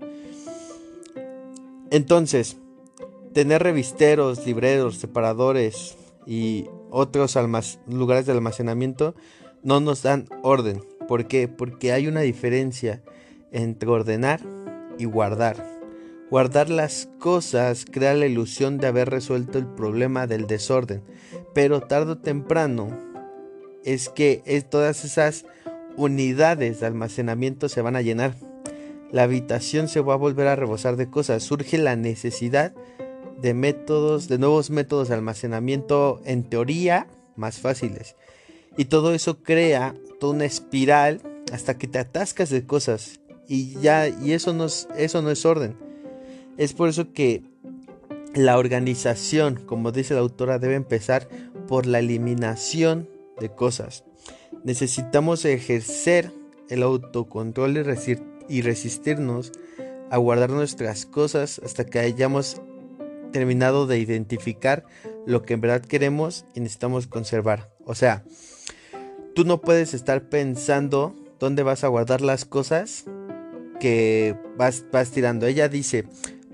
Entonces, 1.90 2.58
tener 3.34 3.64
revisteros, 3.64 4.46
libreros, 4.46 4.98
separadores 4.98 5.98
y 6.26 6.66
otros 6.90 7.38
lugares 7.88 8.26
de 8.26 8.34
almacenamiento 8.34 9.16
no 9.64 9.80
nos 9.80 10.04
dan 10.04 10.28
orden. 10.44 10.82
¿Por 11.08 11.28
qué? 11.28 11.48
Porque 11.48 11.92
hay 11.92 12.08
una 12.08 12.22
diferencia 12.22 13.04
entre 13.52 13.90
ordenar 13.90 14.40
y 14.98 15.06
guardar. 15.06 15.81
Guardar 16.32 16.70
las 16.70 17.10
cosas 17.20 17.84
crea 17.84 18.14
la 18.14 18.26
ilusión 18.26 18.78
de 18.78 18.88
haber 18.88 19.10
resuelto 19.10 19.58
el 19.58 19.68
problema 19.68 20.28
del 20.28 20.48
desorden, 20.48 21.04
pero 21.54 21.82
tarde 21.82 22.14
o 22.14 22.18
temprano 22.20 22.98
es 23.84 24.08
que 24.08 24.42
todas 24.70 25.04
esas 25.04 25.44
unidades 25.98 26.80
de 26.80 26.86
almacenamiento 26.86 27.68
se 27.68 27.82
van 27.82 27.98
a 27.98 28.02
llenar. 28.02 28.38
La 29.12 29.24
habitación 29.24 29.90
se 29.90 30.00
va 30.00 30.14
a 30.14 30.18
volver 30.18 30.48
a 30.48 30.56
rebosar 30.56 30.96
de 30.96 31.10
cosas. 31.10 31.44
Surge 31.44 31.78
la 31.78 31.98
necesidad 31.98 32.74
de 33.42 33.54
métodos, 33.54 34.30
de 34.30 34.38
nuevos 34.38 34.70
métodos 34.70 35.10
de 35.10 35.16
almacenamiento 35.16 36.22
en 36.24 36.46
teoría 36.46 37.08
más 37.36 37.60
fáciles. 37.60 38.16
Y 38.78 38.86
todo 38.86 39.14
eso 39.14 39.44
crea 39.44 39.96
toda 40.22 40.36
una 40.36 40.46
espiral 40.46 41.22
hasta 41.52 41.78
que 41.78 41.88
te 41.88 42.00
atascas 42.00 42.50
de 42.50 42.66
cosas 42.66 43.20
y 43.50 43.78
ya 43.82 44.08
y 44.08 44.32
eso 44.32 44.54
no 44.54 44.64
es, 44.64 44.88
eso 44.96 45.22
no 45.22 45.30
es 45.30 45.46
orden. 45.46 45.91
Es 46.58 46.74
por 46.74 46.90
eso 46.90 47.14
que 47.14 47.44
la 48.34 48.58
organización, 48.58 49.56
como 49.66 49.92
dice 49.92 50.14
la 50.14 50.22
autora, 50.22 50.60
debe 50.60 50.76
empezar 50.76 51.28
por 51.68 51.86
la 51.86 52.00
eliminación 52.00 53.10
de 53.40 53.50
cosas. 53.50 54.04
Necesitamos 54.64 55.44
ejercer 55.46 56.32
el 56.70 56.84
autocontrol 56.84 57.78
y, 58.48 58.62
resistirnos 58.62 59.52
a 60.10 60.18
guardar 60.18 60.50
nuestras 60.50 61.06
cosas 61.06 61.60
hasta 61.64 61.86
que 61.86 62.00
hayamos 62.00 62.62
terminado 63.32 63.88
de 63.88 64.00
identificar 64.00 64.86
lo 65.26 65.44
que 65.44 65.54
en 65.54 65.62
verdad 65.62 65.82
queremos 65.82 66.46
y 66.54 66.60
necesitamos 66.60 67.08
conservar. 67.08 67.72
O 67.86 67.96
sea, 67.96 68.24
tú 69.36 69.46
no 69.46 69.62
puedes 69.62 69.94
estar 69.94 70.30
pensando 70.30 71.16
dónde 71.40 71.64
vas 71.64 71.84
a 71.84 71.88
guardar 71.88 72.22
las 72.22 72.46
cosas 72.46 73.06
que 73.80 74.36
vas, 74.58 74.86
vas 74.92 75.12
tirando. 75.12 75.48
Ella 75.48 75.70
dice, 75.70 76.06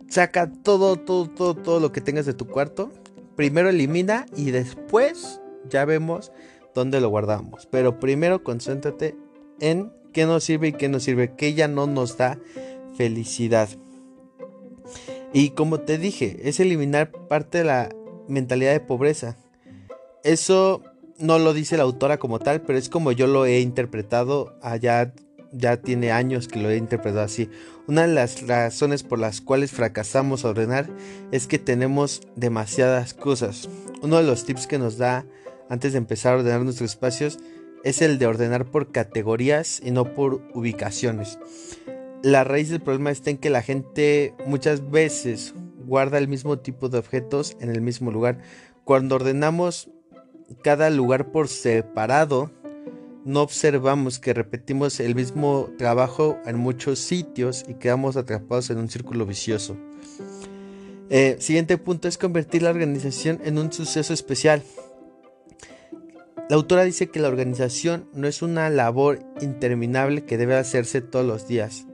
saca 0.10 0.52
todo, 0.52 0.96
todo, 0.98 1.30
todo, 1.30 1.56
todo 1.56 1.80
lo 1.80 1.92
que 1.92 2.02
tengas 2.02 2.26
de 2.26 2.34
tu 2.34 2.48
cuarto. 2.48 2.92
Primero 3.36 3.70
elimina 3.70 4.26
y 4.36 4.52
después 4.52 5.42
ya 5.70 5.86
vemos 5.86 6.32
dónde 6.74 7.02
lo 7.02 7.10
guardamos. 7.10 7.68
Pero 7.72 8.00
primero 8.00 8.44
concéntrate 8.44 9.16
en 9.60 9.92
qué 10.14 10.26
nos 10.26 10.44
sirve 10.44 10.70
y 10.70 10.74
qué 10.74 10.90
nos 10.90 11.04
sirve, 11.04 11.36
que 11.36 11.48
ella 11.48 11.68
no 11.68 11.88
nos 11.88 12.18
da 12.18 12.40
felicidad. 12.96 13.70
Y 15.34 15.52
como 15.52 15.80
te 15.82 15.98
dije, 15.98 16.40
es 16.44 16.60
eliminar 16.60 17.12
parte 17.12 17.60
de 17.60 17.64
la 17.66 17.90
mentalidad 18.28 18.72
de 18.72 18.80
pobreza. 18.80 19.38
Eso 20.24 20.82
no 21.20 21.40
lo 21.40 21.54
dice 21.54 21.78
la 21.78 21.84
autora 21.84 22.18
como 22.18 22.40
tal, 22.40 22.62
pero 22.62 22.80
es 22.80 22.90
como 22.90 23.12
yo 23.12 23.28
lo 23.28 23.46
he 23.46 23.60
interpretado 23.60 24.58
allá 24.62 25.14
ya 25.52 25.78
tiene 25.78 26.12
años 26.12 26.48
que 26.48 26.60
lo 26.60 26.70
he 26.70 26.78
interpretado 26.78 27.24
así. 27.24 27.50
Una 27.88 28.08
de 28.08 28.14
las 28.14 28.46
razones 28.48 29.04
por 29.04 29.20
las 29.20 29.42
cuales 29.42 29.72
fracasamos 29.72 30.44
a 30.44 30.50
ordenar 30.50 30.90
es 31.32 31.48
que 31.48 31.60
tenemos 31.60 32.22
demasiadas 32.36 33.14
cosas. 33.14 33.70
Uno 34.02 34.18
de 34.18 34.24
los 34.24 34.46
tips 34.46 34.68
que 34.68 34.80
nos 34.80 34.98
da 34.98 35.26
antes 35.70 35.94
de 35.94 35.98
empezar 35.98 36.34
a 36.34 36.38
ordenar 36.38 36.62
nuestros 36.62 36.92
espacios 36.92 37.38
es 37.84 38.02
el 38.02 38.18
de 38.18 38.28
ordenar 38.28 38.66
por 38.66 38.92
categorías 38.92 39.82
y 39.84 39.92
no 39.92 40.14
por 40.14 40.42
ubicaciones 40.54 41.40
la 42.24 42.44
raíz 42.44 42.70
del 42.70 42.82
problema 42.82 43.12
está 43.12 43.30
en 43.30 43.38
que 43.38 43.50
la 43.50 43.62
gente 43.62 44.34
muchas 44.46 44.90
veces 44.90 45.54
guarda 45.86 46.18
el 46.18 46.28
mismo 46.28 46.60
tipo 46.60 46.90
de 46.90 46.98
objetos 46.98 47.56
en 47.60 47.70
el 47.70 47.82
mismo 47.82 48.12
lugar. 48.12 48.40
Cuando 48.84 49.16
ordenamos 49.16 49.90
cada 50.64 50.90
lugar 50.90 51.32
por 51.32 51.48
separado, 51.48 52.52
no 53.28 53.42
observamos 53.42 54.20
que 54.20 54.34
repetimos 54.34 55.02
el 55.02 55.14
mismo 55.14 55.70
trabajo 55.78 56.40
en 56.46 56.58
muchos 56.58 57.00
sitios 57.00 57.66
y 57.68 57.74
quedamos 57.74 58.16
atrapados 58.16 58.70
en 58.70 58.78
un 58.78 58.90
círculo 58.90 59.26
vicioso. 59.26 59.76
Eh, 61.10 61.36
siguiente 61.40 61.78
punto 61.78 62.08
es 62.08 62.18
convertir 62.18 62.62
la 62.62 62.70
organización 62.70 63.42
en 63.44 63.58
un 63.58 63.74
suceso 63.74 64.14
especial. 64.14 64.64
La 66.50 66.56
autora 66.56 66.86
dice 66.86 67.10
que 67.10 67.20
la 67.20 67.28
organización 67.28 68.10
no 68.14 68.30
es 68.30 68.42
una 68.42 68.70
labor 68.70 69.20
interminable 69.42 70.24
que 70.24 70.38
debe 70.38 70.56
hacerse 70.56 71.02
todos 71.02 71.26
los 71.26 71.50
días. 71.50 71.86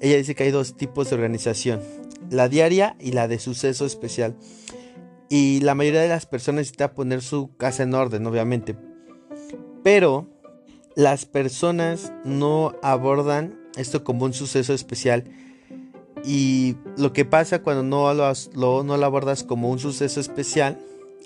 Ella 0.00 0.16
dice 0.16 0.36
que 0.36 0.44
hay 0.44 0.52
dos 0.52 0.76
tipos 0.76 1.10
de 1.10 1.16
organización, 1.16 1.80
la 2.30 2.48
diaria 2.48 2.94
y 3.00 3.10
la 3.10 3.26
de 3.26 3.40
suceso 3.40 3.84
especial. 3.84 4.36
Y 5.28 5.58
la 5.62 5.74
mayoría 5.74 6.02
de 6.02 6.08
las 6.08 6.26
personas 6.26 6.60
necesita 6.60 6.94
poner 6.94 7.20
su 7.20 7.56
casa 7.56 7.82
en 7.82 7.94
orden, 7.94 8.24
obviamente. 8.26 8.76
Pero 9.82 10.31
las 10.94 11.26
personas 11.26 12.12
no 12.24 12.74
abordan 12.82 13.58
esto 13.76 14.04
como 14.04 14.24
un 14.24 14.32
suceso 14.32 14.74
especial. 14.74 15.24
Y 16.24 16.76
lo 16.96 17.12
que 17.12 17.24
pasa 17.24 17.62
cuando 17.62 17.82
no 17.82 18.12
lo, 18.14 18.84
no 18.84 18.96
lo 18.96 19.06
abordas 19.06 19.42
como 19.42 19.70
un 19.70 19.78
suceso 19.78 20.20
especial 20.20 20.78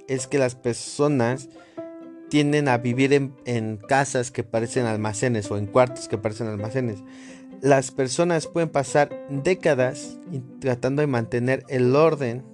es 0.08 0.26
que 0.26 0.38
las 0.38 0.54
personas 0.54 1.48
tienden 2.28 2.68
a 2.68 2.78
vivir 2.78 3.12
en, 3.12 3.34
en, 3.44 3.76
casas 3.76 4.30
que 4.30 4.42
parecen 4.42 4.86
almacenes 4.86 5.50
o 5.50 5.58
en 5.58 5.66
cuartos 5.66 6.08
que 6.08 6.18
parecen 6.18 6.48
almacenes 6.48 7.02
las 7.60 7.90
personas 7.90 8.46
pueden 8.46 8.68
pasar 8.68 9.10
décadas 9.28 10.18
tratando 10.60 11.00
de 11.00 11.06
mantener 11.06 11.64
el 11.68 11.94
orden 11.96 12.44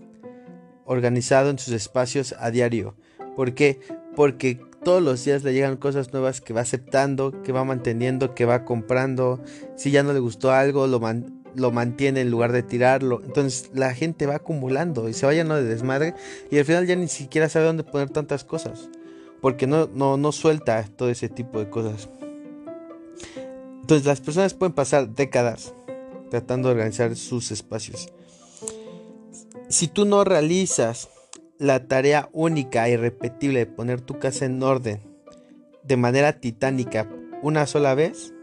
organizado 0.85 1.51
en 1.51 1.59
sus 1.59 1.75
espacios 1.75 2.35
a 2.39 2.51
diario. 2.51 2.95
¿Por 3.37 3.55
qué? 3.55 3.81
Porque 4.17 4.61
todos 4.85 5.03
los 5.03 5.25
días 5.25 5.45
le 5.45 5.53
llegan 5.53 5.77
cosas 5.77 6.13
nuevas 6.13 6.41
que 6.41 6.53
va 6.53 6.63
aceptando, 6.63 7.43
que 7.43 7.53
va 7.53 7.65
manteniendo, 7.65 8.35
que 8.35 8.45
va 8.45 8.65
comprando. 8.65 9.41
Si 9.77 9.91
ya 9.91 10.03
no 10.03 10.13
le 10.13 10.19
gustó 10.19 10.53
algo, 10.53 10.87
lo, 10.87 11.71
mantiene 11.71 12.21
en 12.21 12.31
lugar 12.31 12.53
de 12.53 12.63
tirarlo. 12.63 13.21
Entonces 13.25 13.71
la 13.75 13.95
gente 13.95 14.27
va 14.27 14.37
acumulando 14.37 15.09
y 15.09 15.15
se 15.15 15.27
va 15.27 15.33
lleno 15.33 15.55
de 15.55 15.65
desmadre 15.65 16.15
y 16.51 16.59
al 16.59 16.65
final 16.65 16.87
ya 16.87 16.97
ni 16.97 17.09
siquiera 17.09 17.49
sabe 17.49 17.67
dónde 17.67 17.85
poner 17.85 18.11
tantas 18.11 18.45
cosas. 18.45 18.89
Porque 19.41 19.67
no, 19.67 19.89
no, 19.93 20.17
no 20.17 20.33
suelta 20.33 20.85
todo 20.97 21.11
ese 21.11 21.29
tipo 21.29 21.59
de 21.59 21.69
cosas. 21.69 22.09
Entonces 23.81 24.07
las 24.07 24.21
personas 24.21 24.55
pueden 24.55 24.73
pasar 24.73 25.09
décadas 25.09 25.75
tratando 26.31 26.69
de 26.69 26.75
organizar 26.75 27.15
sus 27.17 27.51
espacios. 27.51 28.09
Si 29.69 29.89
tú 29.89 30.05
no 30.05 30.25
realizas 30.25 31.09
la 31.63 31.87
tarea 31.87 32.29
única 32.33 32.89
y 32.89 32.97
repetible 32.97 33.61
de 33.61 33.67
poner 33.67 34.01
tu 34.01 34.19
casa 34.19 34.45
en 34.45 34.63
orden 34.63 35.01
de 35.85 35.97
manera 35.97 36.35
titánica 36.41 37.09
una 37.43 37.67
sola 37.67 37.95
vez, 37.95 38.35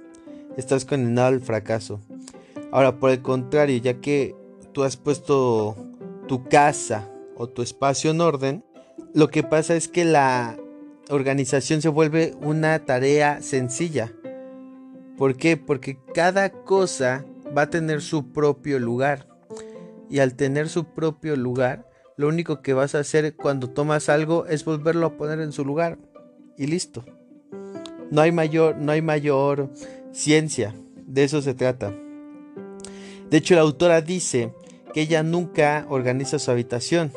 estás 0.58 0.86
condenado 0.86 1.28
al 1.28 1.42
fracaso. 1.42 2.02
Ahora, 2.72 3.00
por 3.00 3.12
el 3.12 3.22
contrario, 3.22 3.78
ya 3.78 4.02
que 4.02 4.36
tú 4.74 4.84
has 4.84 4.98
puesto 4.98 5.76
tu 6.28 6.46
casa 6.46 7.10
o 7.36 7.48
tu 7.48 7.62
espacio 7.62 8.12
en 8.12 8.22
orden, 8.22 8.64
lo 9.14 9.30
que 9.30 9.44
pasa 9.44 9.76
es 9.76 9.88
que 9.88 10.06
la 10.06 10.58
organización 11.10 11.82
se 11.82 11.90
vuelve 11.90 12.36
una 12.42 12.86
tarea 12.86 13.42
sencilla 13.42 14.12
¿Por 15.20 15.36
qué? 15.36 15.58
Porque 15.58 16.00
cada 16.14 16.50
cosa 16.50 17.26
va 17.56 17.64
a 17.64 17.70
tener 17.70 18.02
su 18.02 18.32
propio 18.32 18.80
lugar. 18.80 19.28
Y 20.10 20.20
al 20.20 20.36
tener 20.36 20.70
su 20.70 20.86
propio 20.86 21.36
lugar, 21.36 21.89
lo 22.20 22.28
único 22.28 22.62
que 22.62 22.74
vas 22.74 22.96
a 22.96 23.00
hacer 23.00 23.34
cuando 23.34 23.70
tomas 23.70 24.10
algo 24.10 24.46
es 24.46 24.66
volverlo 24.66 25.06
a 25.06 25.16
poner 25.16 25.40
en 25.40 25.54
su 25.54 25.64
lugar. 25.64 25.98
Y 26.58 26.68
listo. 26.68 27.06
No 28.12 28.20
hay 28.20 28.34
mayor, 28.34 28.76
no 28.76 28.92
hay 28.92 29.02
mayor 29.02 29.70
ciencia. 30.12 30.76
De 31.08 31.24
eso 31.24 31.42
se 31.42 31.54
trata. 31.54 31.94
De 33.30 33.38
hecho, 33.38 33.56
la 33.56 33.62
autora 33.62 34.02
dice 34.02 34.54
que 34.94 35.00
ella 35.00 35.24
nunca 35.24 35.86
organiza 35.88 36.40
su 36.40 36.52
habitación. 36.52 37.14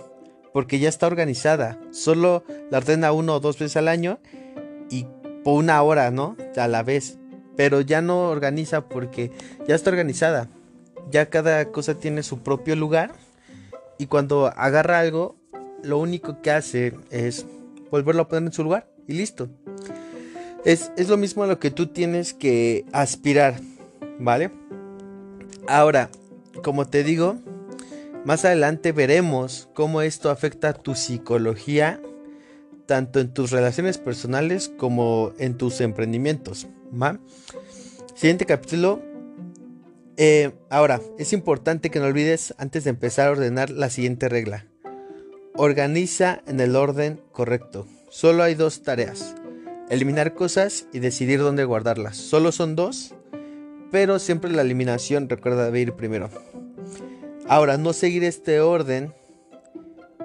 Porque 0.52 0.78
ya 0.78 0.88
está 0.88 1.08
organizada. 1.08 1.80
Solo 1.90 2.44
la 2.70 2.78
ordena 2.78 3.10
uno 3.10 3.34
o 3.34 3.40
dos 3.40 3.58
veces 3.58 3.76
al 3.78 3.88
año. 3.88 4.20
Y 4.88 5.08
por 5.42 5.58
una 5.58 5.82
hora, 5.82 6.12
¿no? 6.12 6.36
A 6.56 6.68
la 6.68 6.84
vez. 6.84 7.18
Pero 7.56 7.80
ya 7.80 8.02
no 8.02 8.28
organiza 8.28 8.88
porque 8.88 9.32
ya 9.66 9.74
está 9.74 9.90
organizada. 9.90 10.48
Ya 11.10 11.28
cada 11.28 11.72
cosa 11.72 11.98
tiene 11.98 12.22
su 12.22 12.38
propio 12.44 12.76
lugar. 12.76 13.12
Y 14.02 14.06
cuando 14.06 14.48
agarra 14.48 14.98
algo, 14.98 15.36
lo 15.84 15.98
único 15.98 16.42
que 16.42 16.50
hace 16.50 16.92
es 17.12 17.46
volverlo 17.88 18.22
a 18.22 18.28
poner 18.28 18.48
en 18.48 18.52
su 18.52 18.64
lugar 18.64 18.88
y 19.06 19.12
listo. 19.12 19.48
Es, 20.64 20.90
es 20.96 21.08
lo 21.08 21.16
mismo 21.16 21.44
a 21.44 21.46
lo 21.46 21.60
que 21.60 21.70
tú 21.70 21.86
tienes 21.86 22.34
que 22.34 22.84
aspirar, 22.90 23.60
¿vale? 24.18 24.50
Ahora, 25.68 26.10
como 26.64 26.84
te 26.84 27.04
digo, 27.04 27.36
más 28.24 28.44
adelante 28.44 28.90
veremos 28.90 29.68
cómo 29.72 30.02
esto 30.02 30.30
afecta 30.30 30.70
a 30.70 30.74
tu 30.74 30.96
psicología, 30.96 32.00
tanto 32.86 33.20
en 33.20 33.32
tus 33.32 33.52
relaciones 33.52 33.98
personales 33.98 34.72
como 34.78 35.32
en 35.38 35.56
tus 35.56 35.80
emprendimientos. 35.80 36.66
Siguiente 38.16 38.46
capítulo. 38.46 39.11
Eh, 40.16 40.52
ahora, 40.68 41.00
es 41.18 41.32
importante 41.32 41.90
que 41.90 41.98
no 41.98 42.06
olvides 42.06 42.54
antes 42.58 42.84
de 42.84 42.90
empezar 42.90 43.28
a 43.28 43.32
ordenar 43.32 43.70
la 43.70 43.90
siguiente 43.90 44.28
regla. 44.28 44.66
Organiza 45.54 46.42
en 46.46 46.60
el 46.60 46.76
orden 46.76 47.20
correcto. 47.32 47.86
Solo 48.10 48.42
hay 48.42 48.54
dos 48.54 48.82
tareas. 48.82 49.34
Eliminar 49.88 50.34
cosas 50.34 50.86
y 50.92 50.98
decidir 50.98 51.40
dónde 51.40 51.64
guardarlas. 51.64 52.16
Solo 52.16 52.52
son 52.52 52.76
dos, 52.76 53.14
pero 53.90 54.18
siempre 54.18 54.50
la 54.50 54.62
eliminación 54.62 55.28
recuerda 55.28 55.66
debe 55.66 55.80
ir 55.80 55.92
primero. 55.94 56.30
Ahora, 57.48 57.76
no 57.76 57.92
seguir 57.92 58.24
este 58.24 58.60
orden 58.60 59.14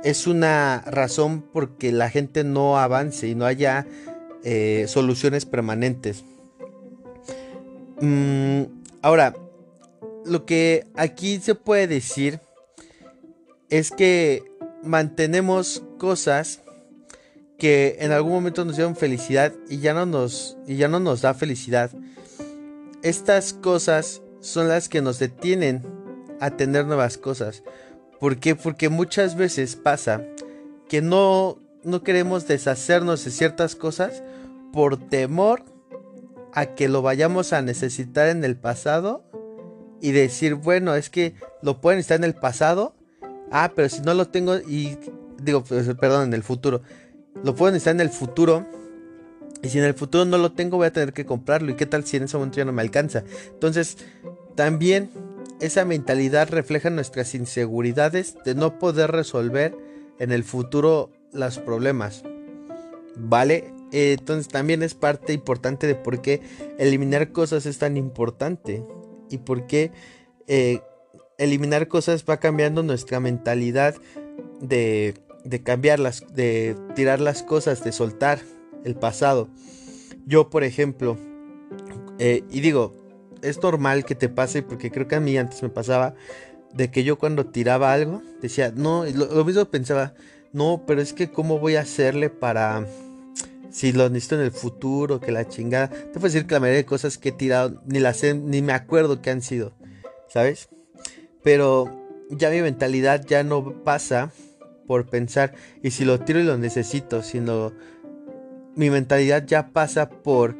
es 0.03 0.27
una 0.27 0.84
razón 0.86 1.41
porque 1.41 1.91
la 1.91 2.10
gente 2.10 2.44
no 2.44 2.77
avance 2.77 3.27
y 3.27 3.36
no 3.36 3.46
haya 3.46 3.86
eh, 4.44 4.86
soluciones 4.88 5.46
permanentes. 5.46 6.24
Mm, 8.00 8.63
ahora, 9.01 9.34
lo 10.27 10.46
que 10.46 10.88
aquí 10.96 11.39
se 11.39 11.55
puede 11.55 11.88
decir 11.88 12.39
es 13.69 13.91
que 13.91 14.43
mantenemos 14.84 15.84
cosas 15.98 16.62
que 17.57 17.98
en 18.00 18.12
algún 18.12 18.34
momento 18.34 18.63
nos 18.65 18.75
dieron 18.75 18.96
felicidad 18.96 19.53
y 19.67 19.79
ya 19.79 19.93
no 19.93 20.05
nos, 20.05 20.57
y 20.67 20.75
ya 20.75 20.88
no 20.88 21.00
nos 21.00 21.22
da 21.22 21.34
felicidad. 21.34 21.91
Estas 23.01 23.53
cosas 23.53 24.22
son 24.41 24.67
las 24.67 24.89
que 24.89 25.01
nos 25.01 25.19
detienen 25.19 25.84
a 26.39 26.51
tener 26.51 26.86
nuevas 26.86 27.17
cosas. 27.17 27.63
¿Por 28.19 28.38
qué? 28.38 28.55
Porque 28.55 28.89
muchas 28.89 29.36
veces 29.36 29.75
pasa 29.75 30.24
que 30.88 31.01
no, 31.01 31.57
no 31.84 32.03
queremos 32.03 32.48
deshacernos 32.48 33.25
de 33.25 33.31
ciertas 33.31 33.75
cosas 33.75 34.24
por 34.72 34.98
temor 34.98 35.63
a 36.53 36.67
que 36.75 36.89
lo 36.89 37.01
vayamos 37.01 37.53
a 37.53 37.62
necesitar 37.62 38.29
en 38.29 38.43
el 38.43 38.55
pasado 38.55 39.24
y 40.01 40.12
decir, 40.12 40.56
bueno, 40.56 40.96
es 40.96 41.10
que 41.10 41.36
lo 41.62 41.82
pueden 41.82 42.00
estar 42.00 42.18
en 42.18 42.24
el 42.24 42.36
pasado. 42.36 42.96
Ah, 43.51 43.72
pero 43.75 43.89
si 43.89 44.01
no 44.01 44.13
lo 44.13 44.27
tengo 44.27 44.58
y 44.58 44.98
digo, 45.42 45.63
pues, 45.63 45.88
perdón, 46.00 46.27
en 46.27 46.34
el 46.34 46.44
futuro. 46.44 46.82
Lo 47.44 47.56
pueden 47.56 47.75
estar 47.75 47.94
en 47.94 48.01
el 48.01 48.10
futuro. 48.10 48.66
Y 49.63 49.70
si 49.70 49.80
en 49.80 49.86
el 49.86 49.94
futuro 49.94 50.25
no 50.25 50.38
lo 50.38 50.51
tengo, 50.51 50.77
voy 50.77 50.88
a 50.88 50.94
tener 50.94 51.13
que 51.13 51.25
comprarlo. 51.25 51.72
¿Y 51.72 51.75
qué 51.75 51.86
tal 51.86 52.04
si 52.04 52.18
en 52.18 52.24
ese 52.24 52.38
momento 52.38 52.58
ya 52.58 52.66
no 52.66 52.74
me 52.74 52.82
alcanza? 52.82 53.24
Entonces, 53.51 53.98
también 54.56 55.10
esa 55.60 55.86
mentalidad 55.86 56.50
refleja 56.50 56.89
nuestras 56.89 57.34
inseguridades 57.34 58.36
de 58.46 58.54
no 58.54 58.77
poder 58.77 59.12
resolver 59.12 59.75
en 60.20 60.32
el 60.32 60.44
futuro 60.44 61.12
los 61.32 61.58
problemas. 61.60 62.24
¿Vale? 63.16 63.74
Entonces 63.92 64.48
también 64.50 64.84
es 64.84 64.94
parte 64.94 65.34
importante 65.34 65.88
de 65.88 65.96
por 65.96 66.22
qué 66.22 66.42
eliminar 66.77 67.32
cosas 67.32 67.66
es 67.66 67.77
tan 67.80 67.98
importante 67.98 68.83
y 69.29 69.40
por 69.40 69.68
qué 69.68 69.92
eh, 70.48 70.81
eliminar 71.37 71.87
cosas 71.87 72.25
va 72.27 72.37
cambiando 72.37 72.83
nuestra 72.83 73.20
mentalidad 73.20 73.96
de, 74.61 75.16
de 75.44 75.63
cambiarlas, 75.63 76.24
de 76.33 76.75
tirar 76.96 77.20
las 77.20 77.44
cosas, 77.44 77.83
de 77.83 77.92
soltar 77.92 78.40
el 78.83 78.96
pasado. 78.96 79.50
Yo, 80.25 80.50
por 80.50 80.63
ejemplo, 80.63 81.18
eh, 82.20 82.44
y 82.50 82.61
digo, 82.61 82.96
es 83.42 83.61
normal 83.61 84.05
que 84.05 84.16
te 84.16 84.29
pase, 84.29 84.63
porque 84.63 84.92
creo 84.92 85.07
que 85.07 85.16
a 85.16 85.20
mí 85.20 85.37
antes 85.37 85.61
me 85.63 85.70
pasaba, 85.70 86.16
de 86.74 86.92
que 86.92 87.03
yo 87.03 87.18
cuando 87.18 87.46
tiraba 87.46 87.94
algo, 87.94 88.22
decía, 88.42 88.72
no, 88.75 89.05
lo, 89.05 89.46
mismo 89.46 89.66
pensaba, 89.66 90.13
no, 90.53 90.83
pero 90.85 91.01
es 91.01 91.13
que 91.13 91.29
cómo 91.31 91.59
voy 91.59 91.75
a 91.75 91.81
hacerle 91.81 92.29
para, 92.29 92.85
si 93.77 93.92
lo 93.92 94.09
necesito 94.09 94.33
en 94.33 94.42
el 94.42 94.51
futuro, 94.51 95.20
que 95.20 95.31
la 95.31 95.48
chingada, 95.48 95.90
te 95.90 96.13
puedo 96.13 96.29
decir 96.29 96.48
que 96.48 96.55
la 96.55 96.59
mayoría 96.59 96.79
de 96.79 96.85
cosas 96.85 97.20
que 97.20 97.29
he 97.29 97.31
tirado, 97.31 97.79
ni 97.85 98.00
las 98.00 98.18
sé, 98.18 98.33
ni 98.33 98.63
me 98.63 98.74
acuerdo 98.74 99.22
que 99.22 99.29
han 99.29 99.44
sido, 99.44 99.72
¿sabes? 100.29 100.70
Pero 101.44 101.85
ya 102.31 102.50
mi 102.50 102.59
mentalidad 102.61 103.24
ya 103.27 103.44
no 103.44 103.83
pasa 103.83 104.31
por 104.87 105.05
pensar, 105.05 105.53
y 105.83 105.92
si 105.92 106.05
lo 106.05 106.20
tiro 106.20 106.40
y 106.40 106.44
lo 106.44 106.57
necesito, 106.57 107.22
sino 107.22 107.72
mi 108.75 108.90
mentalidad 108.90 109.46
ya 109.46 109.68
pasa 109.68 110.09
por, 110.09 110.55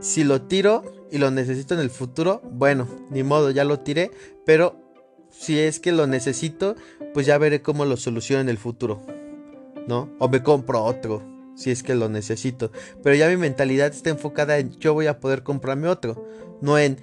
si 0.00 0.24
lo 0.24 0.42
tiro, 0.42 0.82
y 1.12 1.18
lo 1.18 1.30
necesito 1.30 1.74
en 1.74 1.80
el 1.80 1.90
futuro, 1.90 2.42
bueno, 2.50 2.88
ni 3.10 3.22
modo, 3.22 3.52
ya 3.52 3.62
lo 3.62 3.78
tiré, 3.78 4.10
pero 4.44 4.76
si 5.30 5.60
es 5.60 5.78
que 5.78 5.92
lo 5.92 6.08
necesito, 6.08 6.74
pues 7.14 7.26
ya 7.26 7.38
veré 7.38 7.62
cómo 7.62 7.84
lo 7.84 7.96
soluciono 7.96 8.40
en 8.40 8.48
el 8.48 8.58
futuro, 8.58 9.06
¿no? 9.86 10.10
O 10.18 10.28
me 10.28 10.42
compro 10.42 10.82
otro, 10.82 11.35
si 11.56 11.70
es 11.70 11.82
que 11.82 11.94
lo 11.94 12.08
necesito. 12.08 12.70
Pero 13.02 13.16
ya 13.16 13.28
mi 13.28 13.36
mentalidad 13.36 13.88
está 13.88 14.10
enfocada 14.10 14.58
en 14.58 14.70
yo 14.78 14.94
voy 14.94 15.08
a 15.08 15.18
poder 15.18 15.42
comprarme 15.42 15.88
otro, 15.88 16.24
no 16.60 16.78
en, 16.78 16.98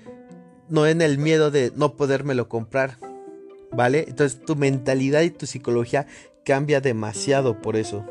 no 0.70 0.88
en 0.88 1.02
el 1.02 1.18
miedo 1.18 1.52
de 1.52 1.72
no 1.76 1.96
podérmelo 1.96 2.48
comprar, 2.48 2.98
¿vale? 3.72 4.06
Entonces 4.08 4.40
tu 4.40 4.56
mentalidad 4.56 5.22
y 5.22 5.32
tu 5.32 5.46
psicología 5.46 6.08
cambia 6.46 6.80
demasiado 6.80 7.62
por 7.62 7.76
eso. 7.76 8.06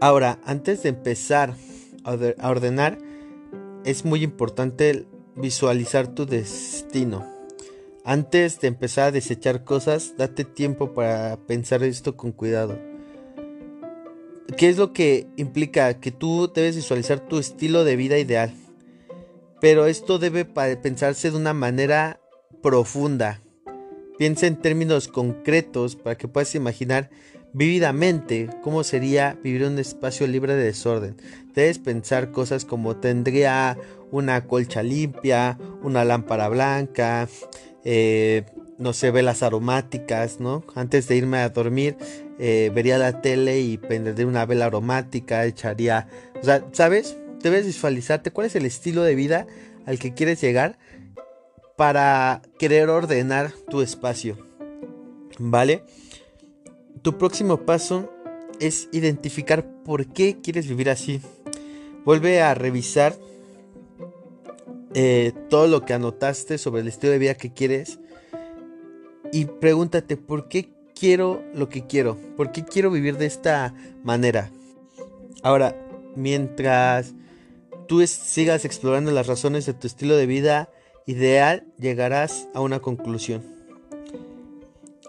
Ahora, 0.00 0.38
antes 0.44 0.82
de 0.82 0.90
empezar 0.90 1.54
a 2.04 2.50
ordenar, 2.50 2.98
es 3.84 4.04
muy 4.04 4.22
importante 4.22 5.06
visualizar 5.36 6.08
tu 6.08 6.26
destino. 6.26 7.24
Antes 8.04 8.60
de 8.60 8.68
empezar 8.68 9.08
a 9.08 9.12
desechar 9.12 9.64
cosas, 9.64 10.14
date 10.16 10.44
tiempo 10.44 10.92
para 10.92 11.36
pensar 11.46 11.82
esto 11.82 12.16
con 12.16 12.32
cuidado. 12.32 12.78
¿Qué 14.56 14.68
es 14.68 14.76
lo 14.76 14.92
que 14.92 15.26
implica? 15.36 16.00
Que 16.00 16.12
tú 16.12 16.50
debes 16.54 16.76
visualizar 16.76 17.20
tu 17.20 17.38
estilo 17.38 17.84
de 17.84 17.96
vida 17.96 18.18
ideal. 18.18 18.54
Pero 19.60 19.86
esto 19.86 20.18
debe 20.18 20.44
pensarse 20.44 21.30
de 21.30 21.36
una 21.36 21.52
manera 21.52 22.20
profunda. 22.62 23.42
Piensa 24.18 24.46
en 24.46 24.56
términos 24.56 25.08
concretos 25.08 25.96
para 25.96 26.16
que 26.16 26.28
puedas 26.28 26.54
imaginar 26.54 27.10
vívidamente 27.52 28.48
cómo 28.62 28.84
sería 28.84 29.38
vivir 29.42 29.64
un 29.64 29.78
espacio 29.78 30.26
libre 30.26 30.54
de 30.54 30.64
desorden. 30.64 31.16
Debes 31.54 31.78
pensar 31.78 32.30
cosas 32.30 32.64
como 32.64 32.96
tendría 32.96 33.76
una 34.10 34.46
colcha 34.46 34.82
limpia, 34.82 35.58
una 35.82 36.04
lámpara 36.04 36.48
blanca, 36.48 37.28
eh, 37.84 38.44
no 38.78 38.92
sé, 38.92 39.10
velas 39.10 39.42
aromáticas, 39.42 40.40
¿no? 40.40 40.64
Antes 40.74 41.08
de 41.08 41.16
irme 41.16 41.38
a 41.38 41.48
dormir, 41.48 41.96
eh, 42.38 42.70
vería 42.74 42.98
la 42.98 43.20
tele 43.20 43.60
y 43.60 43.78
prendería 43.78 44.26
una 44.26 44.44
vela 44.44 44.66
aromática, 44.66 45.44
echaría, 45.46 46.08
o 46.40 46.44
sea, 46.44 46.64
¿sabes? 46.72 47.16
Debes 47.42 47.66
visualizarte 47.66 48.30
cuál 48.30 48.46
es 48.46 48.56
el 48.56 48.66
estilo 48.66 49.02
de 49.02 49.14
vida 49.14 49.46
al 49.86 49.98
que 49.98 50.14
quieres 50.14 50.40
llegar 50.40 50.78
para 51.76 52.42
querer 52.58 52.88
ordenar 52.88 53.52
tu 53.70 53.80
espacio, 53.80 54.36
¿vale? 55.38 55.82
Tu 57.02 57.16
próximo 57.18 57.64
paso 57.64 58.12
es 58.60 58.88
identificar 58.92 59.66
por 59.84 60.06
qué 60.06 60.38
quieres 60.42 60.66
vivir 60.66 60.90
así. 60.90 61.20
Vuelve 62.04 62.40
a 62.40 62.54
revisar 62.54 63.14
eh, 64.94 65.32
todo 65.50 65.66
lo 65.66 65.84
que 65.84 65.92
anotaste 65.92 66.58
sobre 66.58 66.80
el 66.80 66.88
estilo 66.88 67.12
de 67.12 67.18
vida 67.18 67.34
que 67.34 67.52
quieres 67.52 67.98
y 69.32 69.46
pregúntate 69.46 70.16
por 70.16 70.48
qué 70.48 70.68
quiero 70.98 71.42
lo 71.54 71.68
que 71.68 71.86
quiero, 71.86 72.16
por 72.36 72.52
qué 72.52 72.64
quiero 72.64 72.90
vivir 72.90 73.18
de 73.18 73.26
esta 73.26 73.74
manera. 74.02 74.50
Ahora, 75.42 75.76
mientras 76.16 77.14
tú 77.86 78.04
sigas 78.06 78.64
explorando 78.64 79.10
las 79.12 79.26
razones 79.26 79.66
de 79.66 79.74
tu 79.74 79.86
estilo 79.86 80.16
de 80.16 80.26
vida 80.26 80.70
ideal, 81.06 81.64
llegarás 81.78 82.48
a 82.54 82.60
una 82.60 82.80
conclusión. 82.80 83.42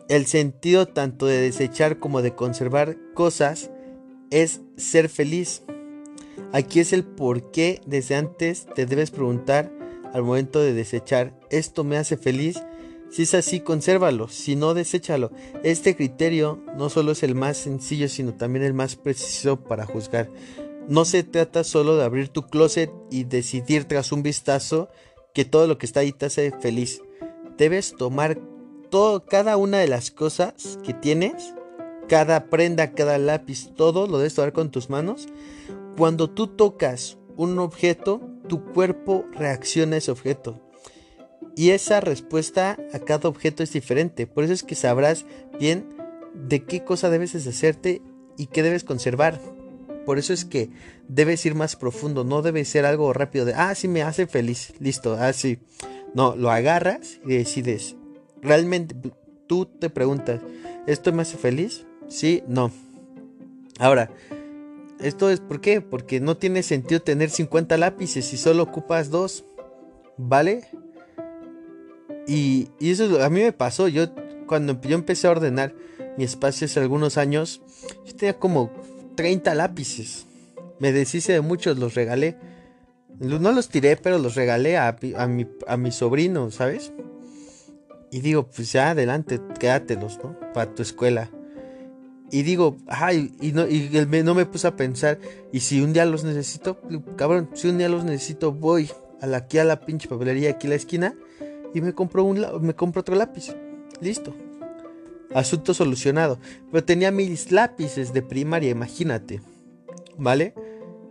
El 0.10 0.26
sentido 0.26 0.88
tanto 0.88 1.26
de 1.26 1.42
desechar 1.42 2.00
como 2.00 2.22
de 2.22 2.34
conservar 2.34 2.98
cosas 3.14 3.72
es 4.30 4.62
ser 4.78 5.10
feliz. 5.10 5.64
Aquí 6.54 6.80
es 6.80 6.94
el 6.94 7.04
por 7.04 7.52
qué 7.52 7.82
desde 7.86 8.16
antes 8.16 8.68
te 8.74 8.86
debes 8.86 9.12
preguntar 9.12 9.72
al 10.14 10.24
momento 10.24 10.62
de 10.62 10.74
desechar, 10.74 11.34
¿esto 11.50 11.84
me 11.84 11.98
hace 11.98 12.16
feliz? 12.16 12.64
Si 13.10 13.24
es 13.24 13.34
así, 13.34 13.62
consérvalo, 13.62 14.28
si 14.28 14.56
no, 14.56 14.74
deséchalo. 14.74 15.32
Este 15.64 15.96
criterio 15.96 16.62
no 16.76 16.90
solo 16.90 17.14
es 17.14 17.24
el 17.24 17.36
más 17.36 17.58
sencillo, 17.58 18.10
sino 18.10 18.34
también 18.34 18.66
el 18.66 18.74
más 18.74 18.96
preciso 18.96 19.58
para 19.58 19.86
juzgar. 19.86 20.30
no 20.88 21.04
se 21.04 21.24
trata 21.24 21.66
solo 21.66 21.98
de 21.98 22.06
abrir 22.06 22.30
tu 22.30 22.44
closet 22.44 22.90
y 23.12 23.26
decidir 23.26 23.86
tras 23.86 24.14
un 24.14 24.24
vistazo 24.24 24.90
que 25.34 25.44
todo 25.44 25.68
lo 25.68 25.78
que 25.78 25.86
está 25.86 26.00
ahí 26.00 26.14
te 26.14 26.28
hace 26.28 26.52
feliz. 26.52 27.02
Debes 27.58 27.96
tomar 27.98 28.40
todo, 28.90 29.26
cada 29.26 29.58
una 29.58 29.80
de 29.80 29.88
las 29.88 30.12
cosas 30.12 30.80
que 30.84 30.94
tienes, 30.94 31.54
cada 32.08 32.50
prenda, 32.50 32.94
cada 32.94 33.18
lápiz, 33.18 33.74
todo 33.76 34.08
lo 34.08 34.18
debes 34.18 34.36
tomar 34.36 34.54
con 34.54 34.72
tus 34.72 34.90
manos. 34.90 35.28
Cuando 35.98 36.30
tú 36.30 36.48
tocas 36.48 37.18
un 37.36 37.60
objeto, 37.60 38.22
tu 38.48 38.64
cuerpo 38.64 39.26
reacciona 39.34 39.96
a 39.96 40.00
ese 40.00 40.12
objeto. 40.12 40.62
Y 41.56 41.72
esa 41.72 42.02
respuesta 42.02 42.78
a 42.94 43.00
cada 43.00 43.30
objeto 43.30 43.64
es 43.64 43.74
diferente. 43.74 44.28
Por 44.28 44.44
eso 44.44 44.54
es 44.54 44.64
que 44.64 44.76
sabrás 44.76 45.26
bien 45.60 45.86
de 46.34 46.64
qué 46.64 46.84
cosa 46.84 47.10
debes 47.10 47.34
deshacerte 47.34 48.02
y 48.38 48.48
qué 48.48 48.64
debes 48.64 48.84
conservar. 48.84 49.42
Por 50.06 50.20
eso 50.20 50.34
es 50.34 50.46
que 50.46 50.70
debes 51.08 51.46
ir 51.46 51.56
más 51.56 51.76
profundo, 51.76 52.24
no 52.24 52.42
debe 52.42 52.64
ser 52.64 52.86
algo 52.86 53.12
rápido 53.12 53.44
de, 53.44 53.54
ah, 53.56 53.76
sí 53.76 53.88
me 53.88 54.04
hace 54.04 54.28
feliz, 54.28 54.74
listo. 54.80 55.18
Ah, 55.20 55.32
no, 56.14 56.36
lo 56.36 56.50
agarras 56.50 57.20
y 57.26 57.36
decides. 57.36 57.96
Realmente 58.42 58.96
tú 59.48 59.66
te 59.66 59.90
preguntas, 59.90 60.42
¿esto 60.86 61.12
me 61.12 61.24
hace 61.24 61.38
feliz? 61.38 61.86
Sí, 62.08 62.44
no. 62.48 62.72
Ahora, 63.80 64.10
esto 65.00 65.30
es 65.30 65.40
por 65.40 65.62
qué? 65.62 65.82
Porque 65.82 66.20
no 66.20 66.38
tiene 66.38 66.64
sentido 66.64 67.02
tener 67.02 67.30
50 67.30 67.78
lápices 67.78 68.26
si 68.26 68.38
solo 68.38 68.64
ocupas 68.64 69.10
dos. 69.10 69.44
¿Vale? 70.18 70.64
Y, 72.28 72.70
y 72.80 72.92
eso 72.92 73.24
a 73.24 73.30
mí 73.30 73.42
me 73.42 73.54
pasó. 73.54 73.88
Yo 73.88 74.08
cuando 74.48 74.80
yo 74.82 74.96
empecé 74.96 75.28
a 75.28 75.32
ordenar 75.32 75.74
mi 76.18 76.24
espacio 76.24 76.66
hace 76.66 76.80
algunos 76.80 77.18
años, 77.18 77.62
yo 78.06 78.16
tenía 78.16 78.38
como 78.38 78.72
30 79.16 79.54
lápices. 79.56 80.26
Me 80.80 80.92
deshice 80.92 81.34
de 81.34 81.42
muchos, 81.42 81.78
los 81.78 81.96
regalé. 81.96 82.38
No 83.20 83.52
los 83.52 83.70
tiré, 83.70 83.98
pero 83.98 84.20
los 84.20 84.36
regalé 84.36 84.78
a, 84.78 84.96
mi, 85.28 85.48
a 85.68 85.78
mi 85.78 85.92
sobrino, 85.92 86.52
¿sabes? 86.52 86.92
Y 88.12 88.22
digo, 88.22 88.48
pues 88.48 88.72
ya 88.72 88.92
adelante, 88.92 89.40
quédatelos, 89.60 90.20
¿no? 90.24 90.38
Para 90.54 90.74
tu 90.74 90.84
escuela. 90.84 91.32
Y 92.30 92.44
digo, 92.44 92.78
ay, 92.88 93.34
y 93.42 93.54
no, 93.54 93.68
y 93.68 93.90
no 94.24 94.36
me 94.36 94.46
puse 94.46 94.68
a 94.68 94.76
pensar, 94.76 95.18
y 95.54 95.62
si 95.62 95.82
un 95.82 95.94
día 95.94 96.06
los 96.06 96.26
necesito, 96.26 96.80
cabrón, 97.16 97.50
si 97.54 97.70
un 97.70 97.78
día 97.78 97.88
los 97.88 98.04
necesito, 98.04 98.52
voy 98.52 98.92
a 99.22 99.28
la, 99.28 99.38
aquí 99.38 99.60
a 99.60 99.64
la 99.64 99.80
pinche 99.80 100.10
papelería, 100.10 100.52
aquí 100.52 100.68
a 100.68 100.72
la 100.72 100.76
esquina, 100.76 101.16
y 101.74 101.82
me 101.82 101.94
compro, 101.94 102.24
un, 102.24 102.46
me 102.62 102.76
compro 102.76 103.02
otro 103.02 103.16
lápiz. 103.16 103.56
Listo. 104.02 104.34
Asunto 105.34 105.74
solucionado. 105.74 106.40
Pero 106.72 106.84
tenía 106.84 107.12
mis 107.12 107.52
lápices 107.52 108.14
de 108.14 108.22
primaria, 108.22 108.70
imagínate. 108.70 109.42
¿Vale? 110.18 110.54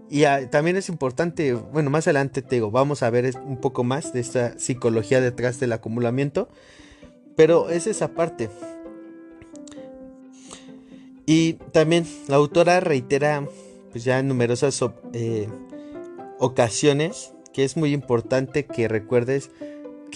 Y 0.09 0.25
ah, 0.25 0.49
también 0.51 0.77
es 0.77 0.89
importante, 0.89 1.53
bueno, 1.55 1.91
más 1.91 2.07
adelante 2.07 2.43
te 2.43 2.57
digo, 2.57 2.71
vamos 2.71 3.03
a 3.03 3.11
ver 3.11 3.37
un 3.45 3.61
poco 3.61 3.83
más 3.83 4.13
de 4.13 4.21
esta 4.21 4.59
psicología 4.59 5.21
detrás 5.21 5.59
del 5.61 5.73
acumulamiento. 5.73 6.49
Pero 7.37 7.71
es 7.71 7.87
esa 7.87 8.09
parte. 8.09 8.49
Y 11.27 11.55
también 11.73 12.07
la 12.29 12.37
autora 12.37 12.81
reitera, 12.81 13.47
pues 13.91 14.05
ya 14.05 14.21
en 14.21 14.29
numerosas 14.29 14.81
eh, 15.13 15.49
ocasiones, 16.39 17.33
que 17.53 17.65
es 17.65 17.77
muy 17.77 17.93
importante 17.93 18.65
que 18.65 18.87
recuerdes 18.87 19.51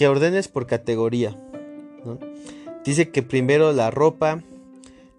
que 0.01 0.07
ordenes 0.07 0.47
por 0.47 0.65
categoría. 0.65 1.39
Dice 2.83 3.11
que 3.11 3.21
primero 3.21 3.71
la 3.71 3.91
ropa, 3.91 4.41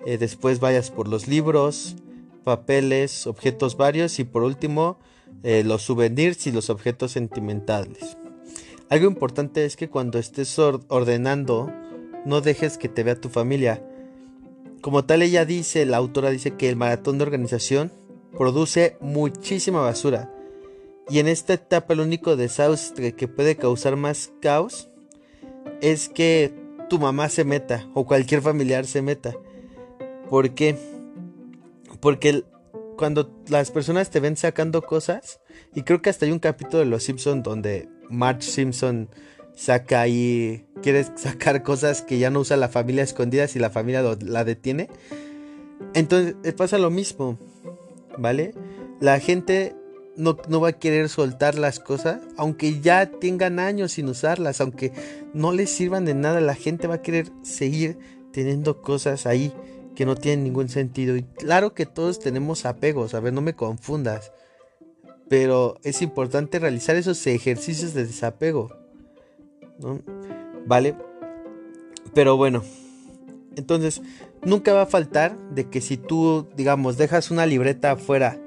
eh, 0.05 0.19
después 0.19 0.59
vayas 0.59 0.91
por 0.91 1.07
los 1.07 1.29
libros, 1.29 1.95
papeles, 2.43 3.29
objetos 3.29 3.77
varios 3.77 4.19
y 4.19 4.25
por 4.25 4.43
último 4.43 4.99
eh, 5.45 5.63
los 5.65 5.83
souvenirs 5.83 6.49
y 6.49 6.51
los 6.51 6.69
objetos 6.69 7.13
sentimentales. 7.13 8.17
Algo 8.89 9.07
importante 9.07 9.65
es 9.65 9.77
que 9.77 9.89
cuando 9.89 10.19
estés 10.19 10.59
ordenando, 10.59 11.73
no 12.27 12.41
dejes 12.41 12.77
que 12.77 12.89
te 12.89 13.05
vea 13.05 13.21
tu 13.21 13.29
familia. 13.29 13.87
Como 14.81 15.05
tal 15.05 15.23
ella 15.23 15.45
dice, 15.45 15.87
la 15.87 15.99
autora 15.99 16.31
dice 16.31 16.57
que 16.57 16.69
el 16.69 16.75
maratón 16.75 17.19
de 17.19 17.23
organización 17.23 17.93
produce 18.37 18.97
muchísima 19.01 19.81
basura. 19.81 20.29
Y 21.09 21.19
en 21.19 21.29
esta 21.29 21.55
etapa 21.55 21.95
el 21.95 22.01
único 22.01 22.37
desastre 22.37 23.15
que 23.15 23.29
puede 23.29 23.57
causar 23.57 23.97
más 23.97 24.33
caos 24.41 24.89
es 25.81 26.09
que 26.09 26.55
tu 26.89 26.99
mamá 26.99 27.29
se 27.29 27.45
meta 27.45 27.89
o 27.95 28.07
cualquier 28.07 28.43
familiar 28.43 28.87
se 28.87 29.03
meta. 29.03 29.35
¿Por 30.29 30.55
qué? 30.55 30.77
Porque 32.01 32.45
cuando 32.97 33.31
las 33.49 33.71
personas 33.71 34.11
te 34.11 34.21
ven 34.21 34.37
sacando 34.37 34.83
cosas, 34.83 35.41
y 35.75 35.83
creo 35.83 36.03
que 36.03 36.11
hasta 36.11 36.27
hay 36.27 36.33
un 36.33 36.39
capítulo 36.39 36.79
de 36.79 36.87
Los 36.87 37.03
Simpson 37.05 37.43
donde 37.43 37.89
Marge 38.09 38.43
Simpson 38.43 39.09
saca 39.55 40.01
ahí, 40.01 40.67
quiere 40.83 41.05
sacar 41.17 41.63
cosas 41.63 42.03
que 42.03 42.19
ya 42.19 42.31
no 42.31 42.41
usa 42.41 42.57
la 42.57 42.69
familia 42.69 43.03
escondidas 43.03 43.57
y 43.57 43.59
la 43.59 43.71
familia 43.71 44.03
la 44.21 44.45
detiene. 44.45 44.89
Entonces 45.95 46.37
eh, 46.45 46.53
pasa 46.53 46.79
lo 46.79 46.91
mismo, 46.91 47.39
¿vale? 48.19 48.55
La 49.01 49.19
gente 49.19 49.75
no, 50.17 50.61
va 50.61 50.69
a 50.69 50.73
querer 50.73 51.09
soltar 51.09 51.57
las 51.57 51.81
cosas, 51.81 52.21
aunque 52.37 52.81
ya 52.81 53.07
tengan 53.07 53.59
años 53.59 53.93
sin 53.93 54.09
usarlas, 54.09 54.61
aunque 54.61 54.93
no 55.33 55.53
les 55.53 55.71
sirvan 55.71 56.05
de 56.05 56.15
nada, 56.15 56.41
la 56.41 56.55
gente 56.55 56.87
va 56.87 56.97
a 56.97 57.03
querer 57.03 57.31
seguir 57.43 57.99
teniendo 58.33 58.83
cosas 58.83 59.27
ahí 59.27 59.53
que 59.95 60.07
no 60.07 60.17
tienen 60.17 60.45
ningún 60.45 60.69
sentido. 60.69 61.17
Y 61.17 61.23
claro 61.23 61.75
que 61.75 61.87
todos 61.87 62.19
tenemos 62.19 62.67
apegos, 62.67 63.15
a 63.15 63.21
ver, 63.21 63.33
no 63.33 63.41
me 63.41 63.55
confundas, 63.55 64.33
pero 65.29 65.77
es 65.83 66.03
importante 66.03 66.59
realizar 66.59 66.97
esos 66.97 67.27
ejercicios 67.27 67.95
de 67.95 68.07
desapego. 68.07 68.77
¿Vale? 70.67 70.95
Pero 72.15 72.37
bueno, 72.37 72.63
entonces 73.57 74.03
nunca 74.45 74.73
va 74.73 74.83
a 74.83 74.87
faltar 74.87 75.39
de 75.51 75.69
que 75.69 75.81
si 75.81 75.97
tú, 75.97 76.49
digamos, 76.57 76.99
dejas 76.99 77.31
una 77.31 77.47
libreta 77.47 77.93
afuera, 77.93 78.39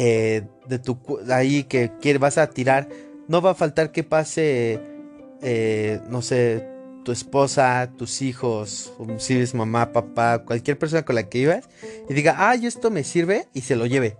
eh, 0.00 0.44
de 0.68 0.78
tu 0.78 0.96
ahí 1.28 1.64
que 1.64 2.18
vas 2.20 2.38
a 2.38 2.48
tirar, 2.50 2.88
no 3.26 3.42
va 3.42 3.50
a 3.50 3.54
faltar 3.54 3.90
que 3.90 4.04
pase, 4.04 4.80
eh, 5.42 6.00
no 6.08 6.22
sé, 6.22 6.68
tu 7.04 7.10
esposa, 7.10 7.90
tus 7.96 8.22
hijos, 8.22 8.92
si 9.16 9.34
eres 9.34 9.56
mamá, 9.56 9.92
papá, 9.92 10.44
cualquier 10.44 10.78
persona 10.78 11.04
con 11.04 11.16
la 11.16 11.28
que 11.28 11.38
ibas, 11.38 11.68
y 12.08 12.14
diga, 12.14 12.36
ay, 12.38 12.66
esto 12.66 12.92
me 12.92 13.02
sirve, 13.02 13.48
y 13.54 13.62
se 13.62 13.74
lo 13.74 13.86
lleve. 13.86 14.16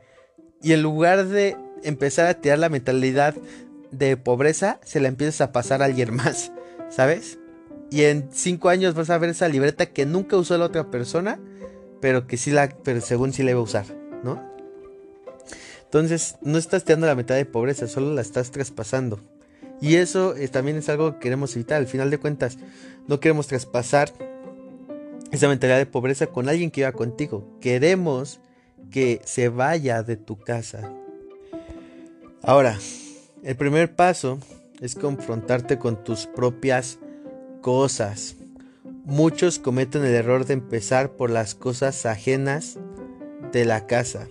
Y 0.64 0.72
en 0.72 0.82
lugar 0.82 1.28
de 1.28 1.56
empezar 1.84 2.26
a 2.26 2.40
tirar 2.40 2.58
la 2.58 2.70
mentalidad 2.70 3.36
de 3.92 4.16
pobreza, 4.16 4.80
se 4.82 4.98
la 4.98 5.06
empiezas 5.06 5.40
a 5.42 5.52
pasar 5.52 5.80
a 5.80 5.84
alguien 5.84 6.12
más, 6.12 6.50
¿sabes? 6.88 7.38
Y 7.88 8.02
en 8.02 8.30
cinco 8.32 8.68
años 8.68 8.94
vas 8.94 9.10
a 9.10 9.18
ver 9.18 9.30
esa 9.30 9.46
libreta 9.46 9.86
que 9.86 10.06
nunca 10.06 10.36
usó 10.36 10.58
la 10.58 10.64
otra 10.64 10.90
persona, 10.90 11.38
pero 12.00 12.26
que 12.26 12.36
sí 12.36 12.50
la, 12.50 12.68
pero 12.82 13.00
según 13.00 13.32
sí 13.32 13.44
la 13.44 13.52
iba 13.52 13.60
a 13.60 13.62
usar. 13.62 13.97
Entonces, 15.88 16.36
no 16.42 16.58
estás 16.58 16.84
tirando 16.84 17.06
la 17.06 17.14
mitad 17.14 17.34
de 17.34 17.46
pobreza, 17.46 17.88
solo 17.88 18.12
la 18.12 18.20
estás 18.20 18.50
traspasando. 18.50 19.20
Y 19.80 19.94
eso 19.94 20.36
eh, 20.36 20.46
también 20.48 20.76
es 20.76 20.90
algo 20.90 21.14
que 21.14 21.20
queremos 21.20 21.56
evitar. 21.56 21.78
Al 21.78 21.86
final 21.86 22.10
de 22.10 22.18
cuentas, 22.18 22.58
no 23.06 23.20
queremos 23.20 23.46
traspasar 23.46 24.12
esa 25.32 25.48
mentalidad 25.48 25.78
de 25.78 25.86
pobreza 25.86 26.26
con 26.26 26.50
alguien 26.50 26.70
que 26.70 26.82
iba 26.82 26.92
contigo. 26.92 27.56
Queremos 27.62 28.38
que 28.90 29.22
se 29.24 29.48
vaya 29.48 30.02
de 30.02 30.18
tu 30.18 30.38
casa. 30.38 30.92
Ahora, 32.42 32.78
el 33.42 33.56
primer 33.56 33.96
paso 33.96 34.38
es 34.80 34.94
confrontarte 34.94 35.78
con 35.78 36.04
tus 36.04 36.26
propias 36.26 36.98
cosas. 37.62 38.36
Muchos 39.06 39.58
cometen 39.58 40.04
el 40.04 40.14
error 40.14 40.44
de 40.44 40.52
empezar 40.52 41.12
por 41.12 41.30
las 41.30 41.54
cosas 41.54 42.04
ajenas 42.04 42.76
de 43.52 43.64
la 43.64 43.86
casa. 43.86 44.28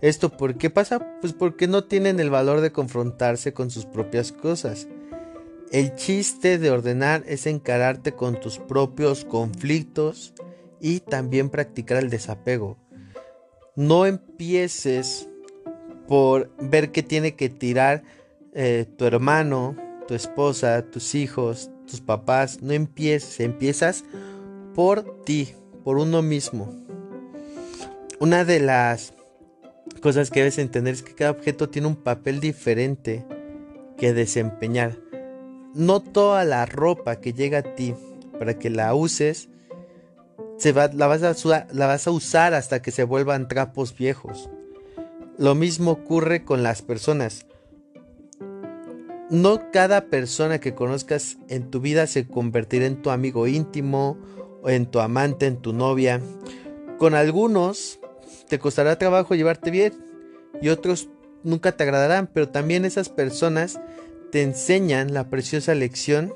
¿Esto 0.00 0.30
por 0.30 0.56
qué 0.56 0.70
pasa? 0.70 1.18
Pues 1.20 1.32
porque 1.32 1.66
no 1.66 1.84
tienen 1.84 2.20
el 2.20 2.30
valor 2.30 2.60
de 2.60 2.72
confrontarse 2.72 3.52
con 3.52 3.70
sus 3.70 3.84
propias 3.84 4.32
cosas. 4.32 4.88
El 5.70 5.94
chiste 5.94 6.58
de 6.58 6.70
ordenar 6.70 7.22
es 7.26 7.46
encararte 7.46 8.12
con 8.12 8.40
tus 8.40 8.58
propios 8.58 9.24
conflictos 9.24 10.34
y 10.80 11.00
también 11.00 11.50
practicar 11.50 11.98
el 11.98 12.10
desapego. 12.10 12.78
No 13.76 14.06
empieces 14.06 15.28
por 16.08 16.50
ver 16.58 16.90
qué 16.90 17.02
tiene 17.02 17.36
que 17.36 17.50
tirar 17.50 18.02
eh, 18.52 18.86
tu 18.96 19.04
hermano, 19.04 19.76
tu 20.08 20.14
esposa, 20.14 20.82
tus 20.90 21.14
hijos, 21.14 21.70
tus 21.86 22.00
papás. 22.00 22.62
No 22.62 22.72
empieces, 22.72 23.38
empiezas 23.38 24.04
por 24.74 25.22
ti, 25.24 25.54
por 25.84 25.98
uno 25.98 26.22
mismo. 26.22 26.74
Una 28.18 28.44
de 28.44 28.60
las 28.60 29.14
cosas 30.00 30.30
que 30.30 30.40
debes 30.40 30.58
entender 30.58 30.94
es 30.94 31.02
que 31.02 31.14
cada 31.14 31.30
objeto 31.30 31.68
tiene 31.68 31.88
un 31.88 31.96
papel 31.96 32.40
diferente 32.40 33.24
que 33.96 34.12
desempeñar. 34.12 34.96
No 35.74 36.00
toda 36.00 36.44
la 36.44 36.66
ropa 36.66 37.16
que 37.20 37.32
llega 37.32 37.58
a 37.58 37.74
ti 37.74 37.94
para 38.38 38.58
que 38.58 38.70
la 38.70 38.94
uses, 38.94 39.48
se 40.56 40.72
va, 40.72 40.90
la, 40.92 41.06
vas 41.06 41.22
a 41.22 41.30
usar, 41.30 41.68
la 41.72 41.86
vas 41.86 42.06
a 42.06 42.10
usar 42.10 42.54
hasta 42.54 42.82
que 42.82 42.90
se 42.90 43.04
vuelvan 43.04 43.48
trapos 43.48 43.96
viejos. 43.96 44.50
lo 45.38 45.54
mismo 45.54 45.92
ocurre 45.92 46.44
con 46.44 46.62
las 46.62 46.82
personas. 46.82 47.46
No 49.30 49.70
cada 49.70 50.06
persona 50.06 50.58
que 50.58 50.74
conozcas 50.74 51.38
en 51.48 51.70
tu 51.70 51.80
vida 51.80 52.06
se 52.06 52.26
convertirá 52.26 52.86
en 52.86 53.00
tu 53.00 53.10
amigo 53.10 53.46
íntimo, 53.46 54.18
o 54.62 54.68
en 54.68 54.86
tu 54.86 55.00
amante, 55.00 55.46
en 55.46 55.56
tu 55.56 55.72
novia. 55.72 56.20
Con 56.98 57.14
algunos 57.14 57.99
te 58.50 58.58
costará 58.58 58.98
trabajo 58.98 59.34
llevarte 59.34 59.70
bien 59.70 59.94
y 60.60 60.68
otros 60.68 61.08
nunca 61.44 61.72
te 61.72 61.84
agradarán, 61.84 62.26
pero 62.26 62.48
también 62.48 62.84
esas 62.84 63.08
personas 63.08 63.80
te 64.32 64.42
enseñan 64.42 65.14
la 65.14 65.30
preciosa 65.30 65.74
lección 65.74 66.34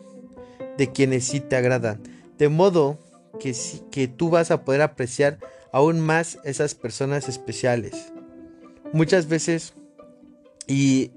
de 0.78 0.90
quienes 0.92 1.24
sí 1.24 1.40
te 1.40 1.56
agradan. 1.56 2.00
De 2.38 2.48
modo 2.48 2.98
que, 3.38 3.54
que 3.90 4.08
tú 4.08 4.30
vas 4.30 4.50
a 4.50 4.64
poder 4.64 4.80
apreciar 4.80 5.38
aún 5.72 6.00
más 6.00 6.38
esas 6.44 6.74
personas 6.74 7.28
especiales. 7.28 8.12
Muchas 8.92 9.28
veces, 9.28 9.74
y 10.68 11.10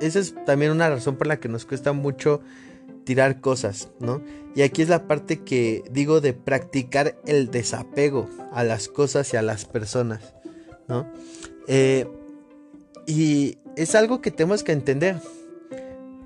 esa 0.00 0.20
es 0.20 0.34
también 0.44 0.70
una 0.70 0.88
razón 0.88 1.16
por 1.16 1.26
la 1.26 1.40
que 1.40 1.48
nos 1.48 1.64
cuesta 1.64 1.92
mucho 1.92 2.40
tirar 3.06 3.40
cosas, 3.40 3.88
¿no? 4.00 4.20
Y 4.56 4.62
aquí 4.62 4.82
es 4.82 4.88
la 4.88 5.06
parte 5.06 5.42
que 5.42 5.84
digo 5.90 6.20
de 6.20 6.34
practicar 6.34 7.16
el 7.24 7.52
desapego 7.52 8.28
a 8.52 8.64
las 8.64 8.88
cosas 8.88 9.32
y 9.32 9.36
a 9.36 9.42
las 9.42 9.64
personas, 9.64 10.34
¿no? 10.88 11.06
Eh, 11.68 12.06
y 13.06 13.58
es 13.76 13.94
algo 13.94 14.20
que 14.20 14.32
tenemos 14.32 14.64
que 14.64 14.72
entender. 14.72 15.20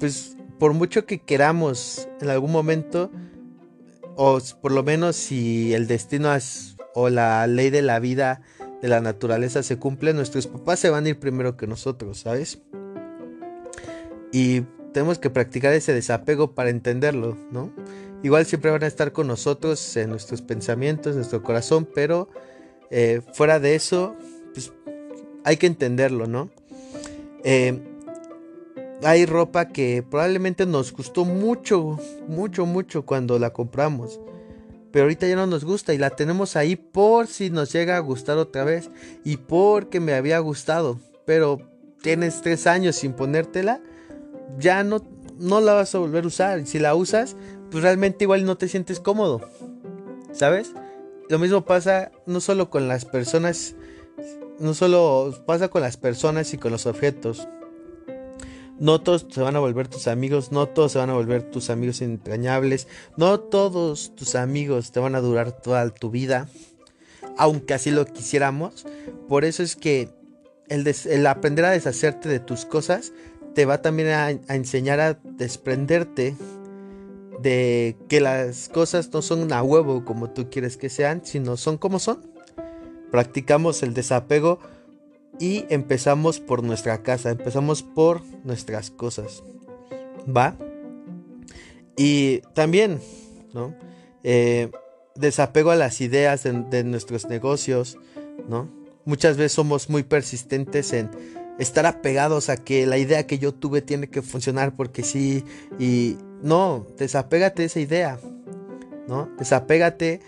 Pues 0.01 0.39
por 0.59 0.73
mucho 0.73 1.05
que 1.05 1.19
queramos 1.19 2.09
en 2.23 2.31
algún 2.31 2.51
momento, 2.51 3.11
o 4.17 4.39
por 4.63 4.73
lo 4.73 4.83
menos 4.83 5.17
si 5.17 5.75
el 5.75 5.87
destino 5.87 6.31
o 6.95 7.11
la 7.11 7.47
ley 7.47 7.69
de 7.69 7.83
la 7.83 8.01
vida, 8.01 8.41
de 8.81 8.89
la 8.89 9.03
naturaleza 9.03 9.63
se 9.63 9.79
cumple, 9.79 10.15
nuestros 10.15 10.47
papás 10.47 10.81
se 10.81 10.89
van 10.89 11.05
a 11.05 11.11
ir 11.11 11.19
primero 11.19 11.59
que 11.59 11.67
nosotros, 11.67 12.21
¿sabes? 12.21 12.63
Y 14.33 14.63
tenemos 14.93 15.19
que 15.19 15.31
practicar 15.31 15.73
ese 15.73 15.93
desapego 15.93 16.55
para 16.55 16.71
entenderlo, 16.71 17.37
¿no? 17.51 17.73
Igual 18.23 18.47
siempre 18.47 18.71
van 18.71 18.83
a 18.85 18.87
estar 18.87 19.13
con 19.13 19.27
nosotros 19.27 19.97
en 19.97 20.11
nuestros 20.11 20.43
pensamientos, 20.43 21.13
en 21.13 21.19
nuestro 21.19 21.43
corazón, 21.43 21.89
pero 21.95 22.29
eh, 22.91 23.23
fuera 23.33 23.61
de 23.61 23.75
eso, 23.75 24.15
pues 24.53 24.73
hay 25.45 25.57
que 25.57 25.67
entenderlo, 25.67 26.27
¿no? 26.27 26.51
Eh, 27.45 27.81
hay 29.03 29.25
ropa 29.25 29.69
que 29.69 30.05
probablemente 30.09 30.67
nos 30.67 30.93
gustó 30.93 31.25
mucho, 31.25 31.99
mucho, 32.29 32.67
mucho 32.67 33.07
cuando 33.07 33.39
la 33.39 33.51
compramos. 33.51 34.21
Pero 34.93 35.05
ahorita 35.05 35.27
ya 35.27 35.37
no 35.37 35.47
nos 35.47 35.65
gusta 35.65 35.95
y 35.95 35.99
la 35.99 36.11
tenemos 36.11 36.57
ahí 36.57 36.77
por 36.77 37.27
si 37.29 37.49
nos 37.49 37.73
llega 37.73 37.97
a 37.97 38.01
gustar 38.01 38.39
otra 38.39 38.65
vez. 38.65 38.91
Y 39.25 39.37
porque 39.37 40.01
me 40.01 40.15
había 40.15 40.39
gustado. 40.41 40.99
Pero 41.25 41.61
tienes 42.03 42.43
tres 42.43 42.67
años 42.67 42.97
sin 42.97 43.13
ponértela. 43.13 43.81
Ya 44.59 44.85
no, 44.85 45.03
no 45.39 45.61
la 45.61 45.75
vas 45.75 45.95
a 45.95 45.99
volver 45.99 46.25
a 46.25 46.29
usar. 46.29 46.67
Si 46.67 46.79
la 46.79 46.95
usas, 46.95 47.37
pues 47.71 47.83
realmente 47.83 48.25
igual 48.25 48.45
no 48.45 48.57
te 48.57 48.69
sientes 48.69 49.01
cómodo. 49.01 49.41
¿Sabes? 50.33 50.73
Lo 51.29 51.39
mismo 51.39 51.65
pasa 51.65 52.11
no 52.27 52.41
solo 52.41 52.71
con 52.71 52.89
las 52.89 53.05
personas 53.05 53.75
no 54.61 54.75
solo 54.75 55.35
pasa 55.47 55.69
con 55.69 55.81
las 55.81 55.97
personas 55.97 56.53
y 56.53 56.59
con 56.59 56.71
los 56.71 56.87
objetos. 56.87 57.49
No 58.79 59.01
todos 59.01 59.27
se 59.29 59.41
van 59.41 59.57
a 59.57 59.61
volver 59.61 59.89
tus 59.89 60.07
amigos, 60.07 60.53
no 60.53 60.69
todos 60.69 60.93
se 60.93 60.99
van 60.99 61.11
a 61.11 61.15
volver 61.15 61.43
tus 61.51 61.69
amigos 61.69 62.01
entrañables, 62.01 62.87
no 63.17 63.41
todos 63.41 64.15
tus 64.15 64.35
amigos 64.35 64.93
te 64.93 65.01
van 65.01 65.15
a 65.15 65.21
durar 65.21 65.53
toda 65.53 65.89
tu 65.91 66.11
vida, 66.11 66.49
aunque 67.37 67.75
así 67.75 67.91
lo 67.91 68.07
quisiéramos. 68.07 68.87
Por 69.29 69.45
eso 69.45 69.63
es 69.63 69.77
que 69.77 70.11
el, 70.69 71.27
aprender 71.27 71.65
a 71.65 71.71
deshacerte 71.71 72.29
de 72.29 72.41
tus 72.41 72.65
cosas 72.65 73.13
te 73.55 73.65
va 73.65 73.83
también 73.83 74.09
a, 74.09 74.31
enseñar 74.31 75.01
a 75.01 75.15
desprenderte 75.25 76.37
de 77.41 77.97
que 78.09 78.21
las 78.21 78.69
cosas 78.69 79.13
no 79.13 79.23
son 79.23 79.53
a 79.53 79.63
huevo 79.63 80.05
como 80.05 80.31
tú 80.31 80.51
quieres 80.51 80.77
que 80.77 80.89
sean, 80.89 81.25
sino 81.25 81.57
son 81.57 81.79
como 81.79 81.99
son. 81.99 82.31
Practicamos 83.11 83.83
el 83.83 83.95
desapego 83.95 84.61
y 85.39 85.65
empezamos 85.71 86.39
por 86.39 86.63
nuestra 86.63 87.03
casa, 87.03 87.31
empezamos 87.31 87.83
por 87.83 88.23
nuestras 88.45 88.91
cosas. 88.91 89.43
¿Va? 90.29 90.55
Y 91.97 92.41
también, 92.55 93.01
¿no? 93.55 93.75
Eh, 94.23 94.71
desapego 95.15 95.71
a 95.71 95.77
las 95.77 96.01
ideas 96.01 96.45
de, 96.45 96.85
nuestros 96.85 97.27
negocios, 97.27 97.99
¿no? 98.49 98.69
Muchas 99.05 99.37
veces 99.37 99.53
somos 99.53 99.89
muy 99.89 100.03
persistentes 100.03 100.93
en 100.93 101.11
estar 101.61 101.85
apegados 101.87 102.49
a 102.49 102.57
que 102.57 102.87
la 102.87 102.99
idea 102.99 103.27
que 103.27 103.39
yo 103.39 103.53
tuve 103.53 103.83
tiene 103.83 104.09
que 104.09 104.23
funcionar 104.23 104.75
porque 104.75 105.03
sí 105.03 105.45
y 105.79 106.17
no, 106.43 106.87
desapégate 106.99 107.63
de 107.63 107.67
esa 107.67 107.81
idea, 107.81 108.19
¿no? 109.07 109.29
Desapégate 109.39 110.21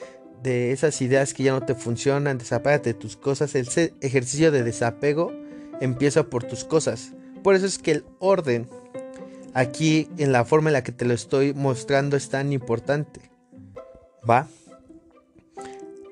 de 0.43 0.73
esas 0.73 1.01
ideas 1.01 1.33
que 1.33 1.45
ya 1.45 1.53
no 1.53 1.63
te 1.63 1.75
funcionan, 1.75 2.37
desapégate 2.37 2.93
de 2.93 2.99
tus 2.99 3.17
cosas. 3.17 3.55
El 3.55 3.67
ejercicio 4.03 4.53
de 4.53 4.63
desapego 4.63 5.33
empieza 5.81 6.25
por 6.25 6.45
tus 6.45 6.65
cosas. 6.65 7.13
Por 7.43 7.55
eso 7.55 7.65
es 7.65 7.79
que 7.79 7.93
el 7.93 8.05
orden 8.19 8.69
aquí 9.55 10.09
en 10.19 10.33
la 10.33 10.45
forma 10.45 10.69
en 10.69 10.75
la 10.75 10.83
que 10.83 10.93
te 10.93 11.07
lo 11.07 11.15
estoy 11.15 11.55
mostrando 11.55 12.17
es 12.17 12.29
tan 12.29 12.53
importante. 12.53 13.21
¿Va? 14.29 14.49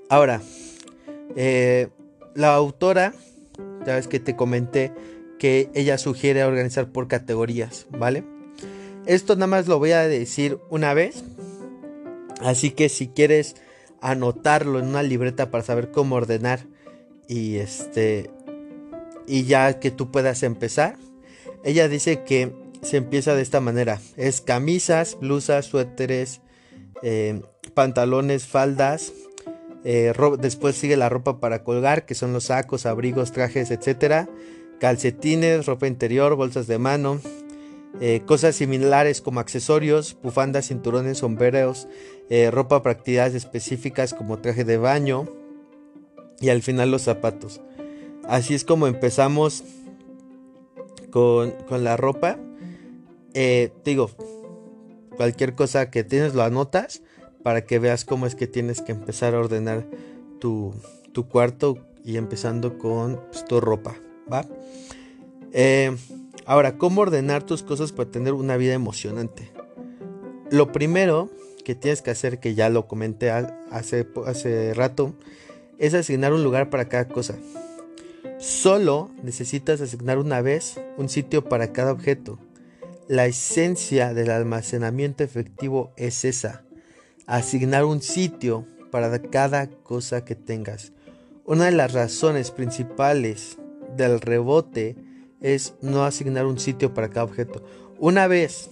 Ahora, 0.09 0.41
eh, 1.37 1.89
la 2.35 2.55
autora, 2.55 3.13
ya 3.87 3.95
ves 3.95 4.09
que 4.09 4.21
te 4.21 4.37
comenté 4.37 4.93
que 5.39 5.71
ella 5.75 5.99
sugiere 5.99 6.45
organizar 6.45 6.93
por 6.93 7.09
categorías, 7.09 7.87
¿vale? 7.91 8.25
Esto 9.07 9.35
nada 9.35 9.47
más 9.47 9.67
lo 9.67 9.79
voy 9.79 9.93
a 9.93 10.07
decir 10.07 10.59
una 10.69 10.95
vez. 10.95 11.25
Así 12.43 12.71
que 12.71 12.89
si 12.89 13.09
quieres 13.09 13.57
anotarlo 14.01 14.79
en 14.79 14.87
una 14.87 15.03
libreta 15.03 15.51
para 15.51 15.65
saber 15.65 15.91
cómo 15.91 16.17
ordenar 16.17 16.67
y 17.29 17.57
este 17.57 18.31
y 19.27 19.45
ya 19.45 19.79
que 19.79 19.91
tú 19.91 20.11
puedas 20.11 20.43
empezar. 20.43 20.97
Ella 21.65 21.89
dice 21.89 22.25
que 22.25 22.53
se 22.83 22.97
empieza 22.97 23.35
de 23.35 23.43
esta 23.43 23.61
manera. 23.61 24.01
Es 24.17 24.41
camisas, 24.41 25.19
blusas, 25.21 25.67
suéteres, 25.67 26.41
eh, 27.03 27.41
pantalones, 27.75 28.47
faldas. 28.47 29.13
Eh, 29.85 30.13
después 30.39 30.77
sigue 30.77 30.97
la 30.97 31.09
ropa 31.09 31.41
para 31.41 31.65
colgar, 31.65 32.05
que 32.05 32.15
son 32.15 32.33
los 32.33 32.45
sacos, 32.45 32.87
abrigos, 32.87 33.33
trajes, 33.33 33.71
etcétera. 33.71 34.29
Calcetines, 34.79 35.67
ropa 35.67 35.87
interior, 35.87 36.37
bolsas 36.37 36.67
de 36.67 36.79
mano, 36.79 37.21
eh, 38.01 38.23
cosas 38.27 38.57
similares 38.57 39.21
como 39.21 39.41
accesorios, 39.41 40.17
bufandas, 40.23 40.69
cinturones, 40.69 41.19
sombreros, 41.19 41.89
eh, 42.29 42.51
ropa 42.51 42.83
para 42.83 42.99
actividades 42.99 43.35
específicas 43.35 44.15
como 44.15 44.39
traje 44.39 44.65
de 44.65 44.77
baño 44.77 45.27
y 46.41 46.51
al 46.51 46.63
final 46.63 46.91
los 46.91 47.03
zapatos. 47.03 47.61
Así 48.25 48.55
es 48.55 48.65
como 48.65 48.87
empezamos 48.87 49.65
con, 51.11 51.53
la 51.71 51.97
ropa. 51.97 52.39
Digo, 53.85 54.11
cualquier 55.17 55.55
cosa 55.55 55.91
que 55.91 56.05
tienes 56.05 56.35
lo 56.35 56.43
anotas 56.43 57.03
para 57.43 57.65
que 57.65 57.79
veas 57.79 58.05
cómo 58.05 58.27
es 58.27 58.35
que 58.35 58.47
tienes 58.47 58.83
que 58.83 58.93
empezar 58.93 59.35
a 59.35 59.41
ordenar 59.41 59.87
tu, 60.39 60.75
cuarto 61.29 61.79
y 62.05 62.17
empezando 62.17 62.79
con 62.79 63.21
pues, 63.31 63.45
tu 63.45 63.61
ropa, 63.61 63.97
¿va? 64.33 64.47
Ahora, 66.47 66.79
¿cómo 66.79 67.03
ordenar 67.03 67.45
tus 67.45 67.63
cosas 67.63 67.93
para 67.93 68.11
tener 68.11 68.33
una 68.33 68.57
vida 68.57 68.75
emocionante? 68.75 69.51
Lo 70.51 70.73
primero 70.73 71.31
que 71.65 71.75
tienes 71.75 72.03
que 72.03 72.11
hacer, 72.11 72.41
que 72.41 72.55
ya 72.55 72.69
lo 72.71 72.89
comenté 72.89 73.31
hace, 73.31 74.09
hace 74.27 74.75
rato, 74.75 75.15
es 75.79 75.95
asignar 75.95 76.33
un 76.33 76.43
lugar 76.43 76.69
para 76.71 76.89
cada 76.89 77.07
cosa. 77.07 77.37
Solo 78.39 79.11
necesitas 79.23 79.81
asignar 79.81 80.19
una 80.19 80.41
vez 80.41 80.81
un 80.97 81.09
sitio 81.09 81.45
para 81.45 81.73
cada 81.73 81.93
objeto. 81.93 82.39
La 83.07 83.27
esencia 83.27 84.15
del 84.15 84.31
almacenamiento 84.31 85.23
efectivo 85.23 85.93
es 85.97 86.25
esa. 86.25 86.65
Asignar 87.31 87.85
un 87.85 88.03
sitio 88.03 88.67
para 88.91 89.17
cada 89.23 89.69
cosa 89.69 90.25
que 90.25 90.35
tengas. 90.35 90.93
Una 91.45 91.67
de 91.67 91.71
las 91.71 91.93
razones 91.93 92.51
principales 92.51 93.57
del 93.97 94.21
rebote 94.21 94.97
es 95.41 95.75
no 95.81 96.05
asignar 96.05 96.47
un 96.47 96.59
sitio 96.59 96.93
para 96.93 97.09
cada 97.09 97.23
objeto. 97.23 97.63
Una 98.01 98.27
vez 98.27 98.69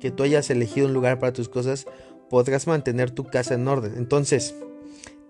que 0.00 0.10
tú 0.10 0.24
hayas 0.24 0.50
elegido 0.50 0.88
un 0.88 0.94
lugar 0.94 1.20
para 1.20 1.32
tus 1.32 1.48
cosas, 1.48 1.86
podrás 2.28 2.66
mantener 2.66 3.12
tu 3.12 3.22
casa 3.22 3.54
en 3.54 3.68
orden. 3.68 3.94
Entonces, 3.96 4.56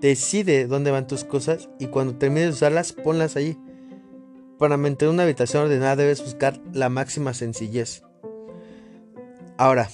decide 0.00 0.66
dónde 0.66 0.90
van 0.90 1.06
tus 1.06 1.24
cosas 1.24 1.68
y 1.78 1.88
cuando 1.88 2.16
termines 2.16 2.46
de 2.46 2.54
usarlas, 2.54 2.94
ponlas 2.94 3.36
allí. 3.36 3.58
Para 4.58 4.78
mantener 4.78 5.12
una 5.12 5.24
habitación 5.24 5.64
ordenada 5.64 5.96
debes 5.96 6.24
buscar 6.24 6.58
la 6.72 6.88
máxima 6.88 7.34
sencillez. 7.34 8.02
Ahora, 9.58 9.90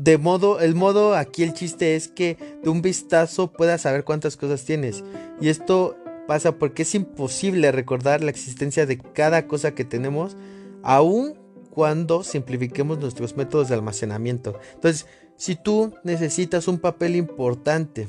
de 0.00 0.18
modo, 0.18 0.60
el 0.60 0.74
modo 0.74 1.14
aquí 1.14 1.42
el 1.42 1.52
chiste 1.52 1.96
es 1.96 2.08
que 2.08 2.36
de 2.62 2.70
un 2.70 2.82
vistazo 2.82 3.52
puedas 3.52 3.82
saber 3.82 4.04
cuántas 4.04 4.36
cosas 4.36 4.64
tienes. 4.64 5.02
Y 5.40 5.48
esto 5.48 5.96
pasa 6.26 6.58
porque 6.58 6.82
es 6.82 6.94
imposible 6.94 7.72
recordar 7.72 8.22
la 8.22 8.30
existencia 8.30 8.86
de 8.86 8.98
cada 8.98 9.46
cosa 9.46 9.74
que 9.74 9.84
tenemos, 9.84 10.36
aun 10.82 11.34
cuando 11.70 12.22
simplifiquemos 12.22 12.98
nuestros 12.98 13.36
métodos 13.36 13.68
de 13.68 13.74
almacenamiento. 13.74 14.58
Entonces, 14.74 15.06
si 15.36 15.54
tú 15.54 15.94
necesitas 16.04 16.68
un 16.68 16.78
papel 16.78 17.16
importante 17.16 18.08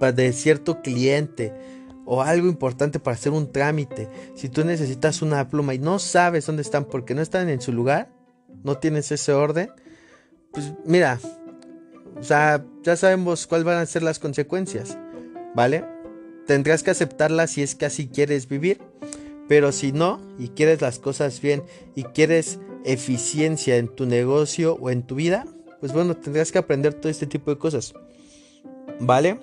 de 0.00 0.32
cierto 0.32 0.82
cliente 0.82 1.52
o 2.04 2.22
algo 2.22 2.48
importante 2.48 2.98
para 3.00 3.16
hacer 3.16 3.32
un 3.32 3.52
trámite, 3.52 4.08
si 4.34 4.48
tú 4.48 4.64
necesitas 4.64 5.22
una 5.22 5.48
pluma 5.48 5.74
y 5.74 5.78
no 5.78 5.98
sabes 5.98 6.46
dónde 6.46 6.62
están 6.62 6.84
porque 6.84 7.14
no 7.14 7.22
están 7.22 7.48
en 7.48 7.60
su 7.60 7.72
lugar, 7.72 8.10
no 8.62 8.78
tienes 8.78 9.10
ese 9.12 9.32
orden, 9.32 9.70
pues 10.52 10.72
mira, 10.84 11.18
o 12.18 12.22
sea, 12.22 12.64
ya 12.82 12.96
sabemos 12.96 13.46
cuáles 13.46 13.64
van 13.64 13.78
a 13.78 13.86
ser 13.86 14.02
las 14.02 14.18
consecuencias, 14.18 14.98
¿vale? 15.54 15.84
Tendrás 16.46 16.82
que 16.82 16.90
aceptarlas 16.90 17.52
si 17.52 17.62
es 17.62 17.74
que 17.74 17.86
así 17.86 18.08
quieres 18.08 18.48
vivir. 18.48 18.80
Pero 19.48 19.72
si 19.72 19.92
no, 19.92 20.20
y 20.38 20.48
quieres 20.48 20.80
las 20.80 20.98
cosas 20.98 21.40
bien, 21.40 21.62
y 21.94 22.04
quieres 22.04 22.58
eficiencia 22.84 23.76
en 23.76 23.88
tu 23.88 24.06
negocio 24.06 24.78
o 24.80 24.90
en 24.90 25.02
tu 25.02 25.16
vida, 25.16 25.46
pues 25.80 25.92
bueno, 25.92 26.16
tendrás 26.16 26.52
que 26.52 26.58
aprender 26.58 26.94
todo 26.94 27.10
este 27.10 27.26
tipo 27.26 27.50
de 27.50 27.58
cosas. 27.58 27.92
¿Vale? 29.00 29.38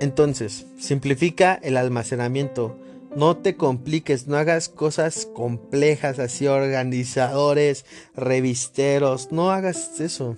Entonces, 0.00 0.66
simplifica 0.78 1.54
el 1.54 1.76
almacenamiento. 1.76 2.78
No 3.14 3.36
te 3.36 3.56
compliques, 3.56 4.26
no 4.26 4.36
hagas 4.36 4.70
cosas 4.70 5.26
complejas 5.26 6.18
así, 6.18 6.46
organizadores, 6.46 7.84
revisteros, 8.16 9.30
no 9.32 9.50
hagas 9.50 10.00
eso. 10.00 10.36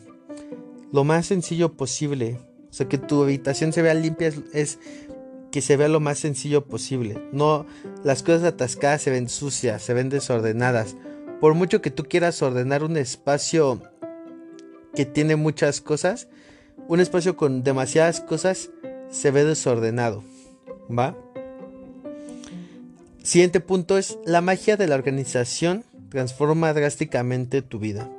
Lo 0.93 1.05
más 1.05 1.27
sencillo 1.27 1.75
posible. 1.75 2.39
O 2.71 2.73
sea, 2.73 2.89
que 2.89 2.99
tu 2.99 3.23
habitación 3.23 3.73
se 3.73 3.83
vea 3.83 3.95
limpia 3.95 4.33
es 4.53 4.81
que 5.53 5.61
se 5.61 5.77
vea 5.77 5.87
lo 5.87 6.01
más 6.01 6.19
sencillo 6.19 6.65
posible. 6.65 7.23
No, 7.31 7.65
las 8.03 8.25
cosas 8.25 8.43
atascadas 8.43 9.03
se 9.03 9.13
ven 9.13 9.29
sucias, 9.29 9.83
se 9.83 9.95
ven 9.95 10.09
desordenadas. 10.09 10.97
Por 11.41 11.55
mucho 11.55 11.81
que 11.81 11.93
tú 11.93 12.03
quieras 12.03 12.43
ordenar 12.43 12.83
un 12.83 12.97
espacio 12.97 13.81
que 14.97 15.07
tiene 15.07 15.37
muchas 15.37 15.81
cosas, 15.81 16.27
un 16.89 16.99
espacio 16.99 17.37
con 17.37 17.63
demasiadas 17.63 18.21
cosas 18.21 18.71
se 19.11 19.31
ve 19.31 19.45
desordenado. 19.45 20.25
¿Va? 20.91 21.17
Siguiente 23.25 23.61
punto 23.61 23.97
es 23.97 24.19
la 24.27 24.43
magia 24.43 24.77
de 24.77 24.87
la 24.87 24.97
organización 24.97 25.83
transforma 26.11 26.75
drásticamente 26.75 27.63
tu 27.63 27.79
vida. 27.79 28.11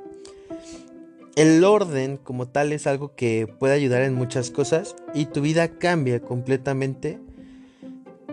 El 1.36 1.62
orden 1.62 2.16
como 2.16 2.48
tal 2.48 2.72
es 2.72 2.88
algo 2.88 3.14
que 3.14 3.46
puede 3.46 3.74
ayudar 3.74 4.02
en 4.02 4.14
muchas 4.14 4.50
cosas 4.50 4.96
y 5.14 5.26
tu 5.26 5.42
vida 5.42 5.78
cambia 5.78 6.18
completamente 6.18 7.20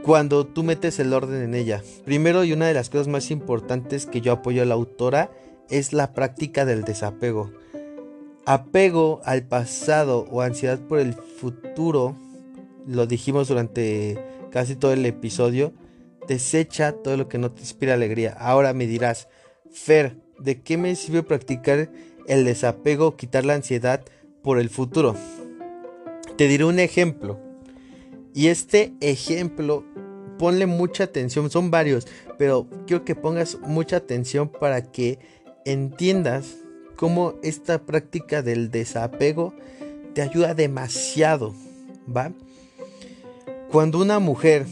cuando 0.02 0.48
tú 0.48 0.64
metes 0.64 0.98
el 0.98 1.14
orden 1.14 1.44
en 1.44 1.54
ella. 1.54 1.84
Primero 2.06 2.44
y 2.44 2.54
una 2.54 2.66
de 2.66 2.74
las 2.74 2.90
cosas 2.90 3.08
más 3.08 3.30
importantes 3.30 4.08
que 4.08 4.22
yo 4.22 4.32
apoyo 4.32 4.64
a 4.64 4.66
la 4.66 4.74
autora 4.74 5.30
es 5.70 5.94
la 5.94 6.12
práctica 6.14 6.66
del 6.66 6.84
desapego. 6.86 7.52
Apego 8.48 9.22
al 9.26 9.44
pasado 9.44 10.26
o 10.32 10.42
ansiedad 10.42 10.80
por 10.80 10.98
el 10.98 11.14
futuro, 11.14 12.16
lo 12.88 13.06
dijimos 13.06 13.48
durante 13.48 14.18
casi 14.50 14.76
todo 14.76 14.92
el 14.92 15.06
episodio, 15.06 15.72
desecha 16.28 16.92
todo 16.92 17.18
lo 17.18 17.28
que 17.28 17.38
no 17.38 17.52
te 17.52 17.62
inspira 17.62 17.94
alegría. 17.94 18.36
Ahora 18.40 18.74
me 18.74 18.88
dirás, 18.88 19.28
Fer, 19.72 20.18
¿de 20.40 20.62
qué 20.62 20.78
me 20.78 20.96
sirve 20.96 21.24
practicar 21.24 21.90
el 22.28 22.46
desapego, 22.46 23.16
quitar 23.16 23.46
la 23.46 23.56
ansiedad 23.56 24.04
por 24.42 24.60
el 24.60 24.70
futuro? 24.70 25.16
Te 26.38 26.48
diré 26.48 26.66
un 26.66 26.80
ejemplo. 26.80 27.40
Y 28.34 28.48
este 28.48 28.94
ejemplo, 29.02 29.84
ponle 30.40 30.66
mucha 30.66 31.06
atención, 31.06 31.50
son 31.50 31.70
varios, 31.70 32.08
pero 32.38 32.68
quiero 32.88 33.06
que 33.06 33.16
pongas 33.16 33.60
mucha 33.62 33.98
atención 33.98 34.50
para 34.50 34.92
que 34.92 35.20
entiendas 35.66 36.58
cómo 36.96 37.36
esta 37.44 37.86
práctica 37.86 38.42
del 38.42 38.72
desapego 38.72 39.54
te 40.14 40.22
ayuda 40.22 40.54
demasiado, 40.54 41.54
¿va? 42.16 42.32
Cuando 43.72 44.00
una 44.00 44.20
mujer 44.20 44.66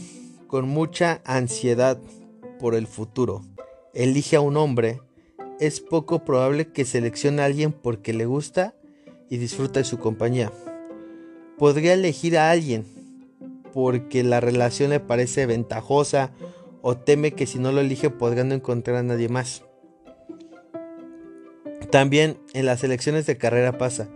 con 0.52 0.68
mucha 0.68 1.22
ansiedad 1.24 1.98
por 2.60 2.74
el 2.74 2.86
futuro 2.86 3.40
elige 3.94 4.36
a 4.36 4.42
un 4.42 4.58
hombre, 4.58 5.00
es 5.58 5.80
poco 5.80 6.26
probable 6.26 6.68
que 6.72 6.84
seleccione 6.84 7.40
a 7.40 7.46
alguien 7.46 7.72
porque 7.72 8.12
le 8.12 8.26
gusta 8.26 8.74
y 9.30 9.38
disfruta 9.38 9.80
de 9.80 9.84
su 9.84 9.98
compañía. 9.98 10.52
Podría 11.56 11.94
elegir 11.94 12.36
a 12.36 12.50
alguien 12.50 12.84
porque 13.72 14.22
la 14.24 14.40
relación 14.40 14.90
le 14.90 15.00
parece 15.00 15.46
ventajosa 15.46 16.32
o 16.82 16.98
teme 16.98 17.32
que 17.32 17.46
si 17.46 17.58
no 17.58 17.72
lo 17.72 17.80
elige 17.80 18.10
podrá 18.10 18.44
no 18.44 18.54
encontrar 18.54 18.98
a 18.98 19.02
nadie 19.02 19.30
más. 19.30 19.64
También 21.90 22.36
en 22.52 22.66
las 22.66 22.84
elecciones 22.84 23.24
de 23.24 23.38
carrera 23.38 23.78
pasa, 23.78 24.10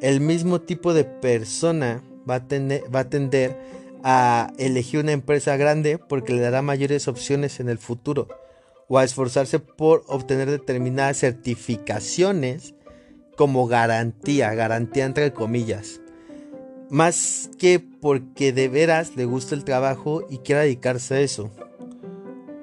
el 0.00 0.22
mismo 0.22 0.62
tipo 0.62 0.94
de 0.94 1.04
persona 1.04 2.02
va 2.26 2.36
a, 2.36 2.44
va 2.88 3.00
a 3.00 3.10
tender 3.10 3.81
a 4.02 4.52
elegir 4.58 5.00
una 5.00 5.12
empresa 5.12 5.56
grande 5.56 5.98
porque 5.98 6.32
le 6.32 6.40
dará 6.40 6.62
mayores 6.62 7.08
opciones 7.08 7.60
en 7.60 7.68
el 7.68 7.78
futuro 7.78 8.28
o 8.88 8.98
a 8.98 9.04
esforzarse 9.04 9.58
por 9.58 10.04
obtener 10.08 10.50
determinadas 10.50 11.18
certificaciones 11.18 12.74
como 13.36 13.66
garantía, 13.66 14.54
garantía 14.54 15.04
entre 15.04 15.32
comillas 15.32 16.02
más 16.92 17.48
que 17.58 17.80
porque 17.80 18.52
de 18.52 18.68
veras 18.68 19.16
le 19.16 19.24
gusta 19.24 19.54
el 19.54 19.64
trabajo 19.64 20.26
y 20.28 20.38
quiera 20.38 20.60
dedicarse 20.60 21.14
a 21.14 21.20
eso. 21.20 21.50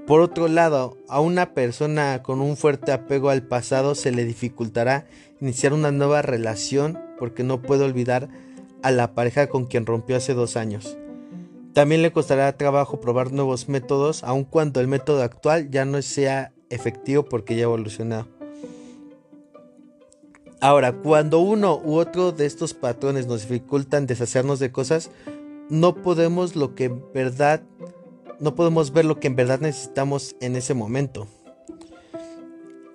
Por 0.06 0.22
otro 0.22 0.48
lado, 0.48 1.00
a 1.08 1.20
una 1.20 1.56
persona 1.56 2.22
con 2.22 2.40
un 2.40 2.56
fuerte 2.56 2.92
apego 2.92 3.32
al 3.32 3.42
pasado 3.42 3.96
se 3.96 4.12
le 4.12 4.26
dificultará 4.26 5.08
iniciar 5.42 5.74
una 5.74 5.92
nueva 5.92 6.22
relación 6.22 7.00
porque 7.18 7.44
no 7.44 7.64
puede 7.64 7.86
olvidar 7.86 8.30
a 8.84 8.92
la 8.92 9.16
pareja 9.16 9.48
con 9.48 9.66
quien 9.66 9.88
rompió 9.88 10.18
hace 10.18 10.36
dos 10.36 10.58
años. 10.58 10.96
También 11.74 12.02
le 12.02 12.12
costará 12.12 12.58
trabajo 12.58 13.00
probar 13.00 13.32
nuevos 13.32 13.70
métodos, 13.70 14.24
aun 14.24 14.44
cuando 14.44 14.80
el 14.80 14.88
método 14.88 15.24
actual 15.24 15.70
ya 15.70 15.86
no 15.86 16.02
sea 16.02 16.52
efectivo 16.70 17.24
porque 17.24 17.56
ya 17.56 17.62
ha 17.62 17.64
evolucionado. 17.64 18.28
Ahora, 20.62 20.94
cuando 20.94 21.40
uno 21.40 21.80
u 21.84 21.96
otro 21.96 22.32
de 22.32 22.46
estos 22.46 22.74
patrones 22.74 23.28
nos 23.28 23.44
dificultan 23.44 24.08
deshacernos 24.08 24.60
de 24.60 24.72
cosas, 24.72 25.10
no 25.70 25.96
podemos 25.96 26.56
lo 26.56 26.76
que 26.76 26.86
en 26.86 27.04
verdad 27.14 27.62
no 28.40 28.56
podemos 28.56 28.92
ver 28.92 29.06
lo 29.06 29.20
que 29.20 29.28
en 29.28 29.36
verdad 29.36 29.60
necesitamos 29.60 30.36
en 30.40 30.56
ese 30.56 30.74
momento. 30.74 31.28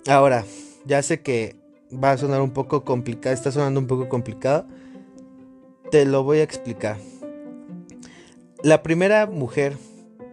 Ahora, 0.07 0.43
ya 0.85 1.01
sé 1.01 1.21
que 1.21 1.55
va 1.91 2.11
a 2.11 2.17
sonar 2.17 2.41
un 2.41 2.51
poco 2.51 2.83
complicado, 2.83 3.33
está 3.33 3.51
sonando 3.51 3.79
un 3.79 3.87
poco 3.87 4.09
complicado. 4.09 4.67
Te 5.91 6.05
lo 6.05 6.23
voy 6.23 6.39
a 6.39 6.43
explicar. 6.43 6.97
La 8.65 8.81
primera 8.81 9.27
mujer 9.27 9.77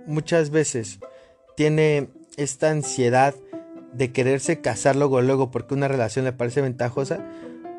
muchas 0.06 0.48
veces 0.48 1.00
tiene 1.54 2.08
esta 2.38 2.70
ansiedad 2.70 3.34
de 3.92 4.10
quererse 4.10 4.62
casar 4.62 4.96
luego 4.96 5.20
luego 5.20 5.50
porque 5.50 5.74
una 5.74 5.86
relación 5.86 6.24
le 6.24 6.32
parece 6.32 6.62
ventajosa, 6.62 7.22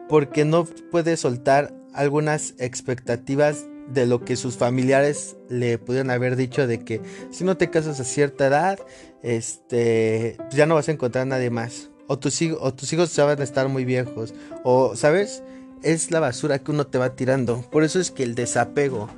porque 0.08 0.46
no 0.46 0.66
puede 0.92 1.18
soltar 1.18 1.74
algunas 1.92 2.54
expectativas 2.60 3.66
de 3.92 4.06
lo 4.06 4.24
que 4.24 4.36
sus 4.36 4.56
familiares 4.56 5.38
le 5.50 5.80
pudieron 5.80 6.12
haber 6.12 6.36
dicho 6.36 6.68
de 6.68 6.82
que 6.82 7.02
si 7.32 7.44
no 7.44 7.58
te 7.58 7.72
casas 7.72 8.00
a 8.00 8.04
cierta 8.04 8.46
edad, 8.46 8.78
este, 9.24 10.36
pues 10.38 10.54
ya 10.54 10.68
no 10.68 10.76
vas 10.76 10.88
a 10.88 10.92
encontrar 10.92 11.24
a 11.24 11.30
nadie 11.30 11.50
más. 11.50 11.90
O 12.06 12.20
tus, 12.20 12.40
o 12.60 12.74
tus 12.76 12.94
hijos 12.94 13.16
ya 13.16 13.26
van 13.26 13.42
a 13.42 13.44
estar 13.44 13.70
muy 13.70 13.86
viejos. 13.86 14.36
O, 14.64 14.96
¿sabes? 14.96 15.42
Es 15.82 16.12
la 16.12 16.20
basura 16.20 16.60
que 16.60 16.70
uno 16.70 16.86
te 16.86 17.00
va 17.00 17.16
tirando. 17.16 17.68
Por 17.72 17.84
eso 17.84 18.00
es 18.00 18.12
que 18.12 18.22
el 18.22 18.36
desapego 18.36 19.10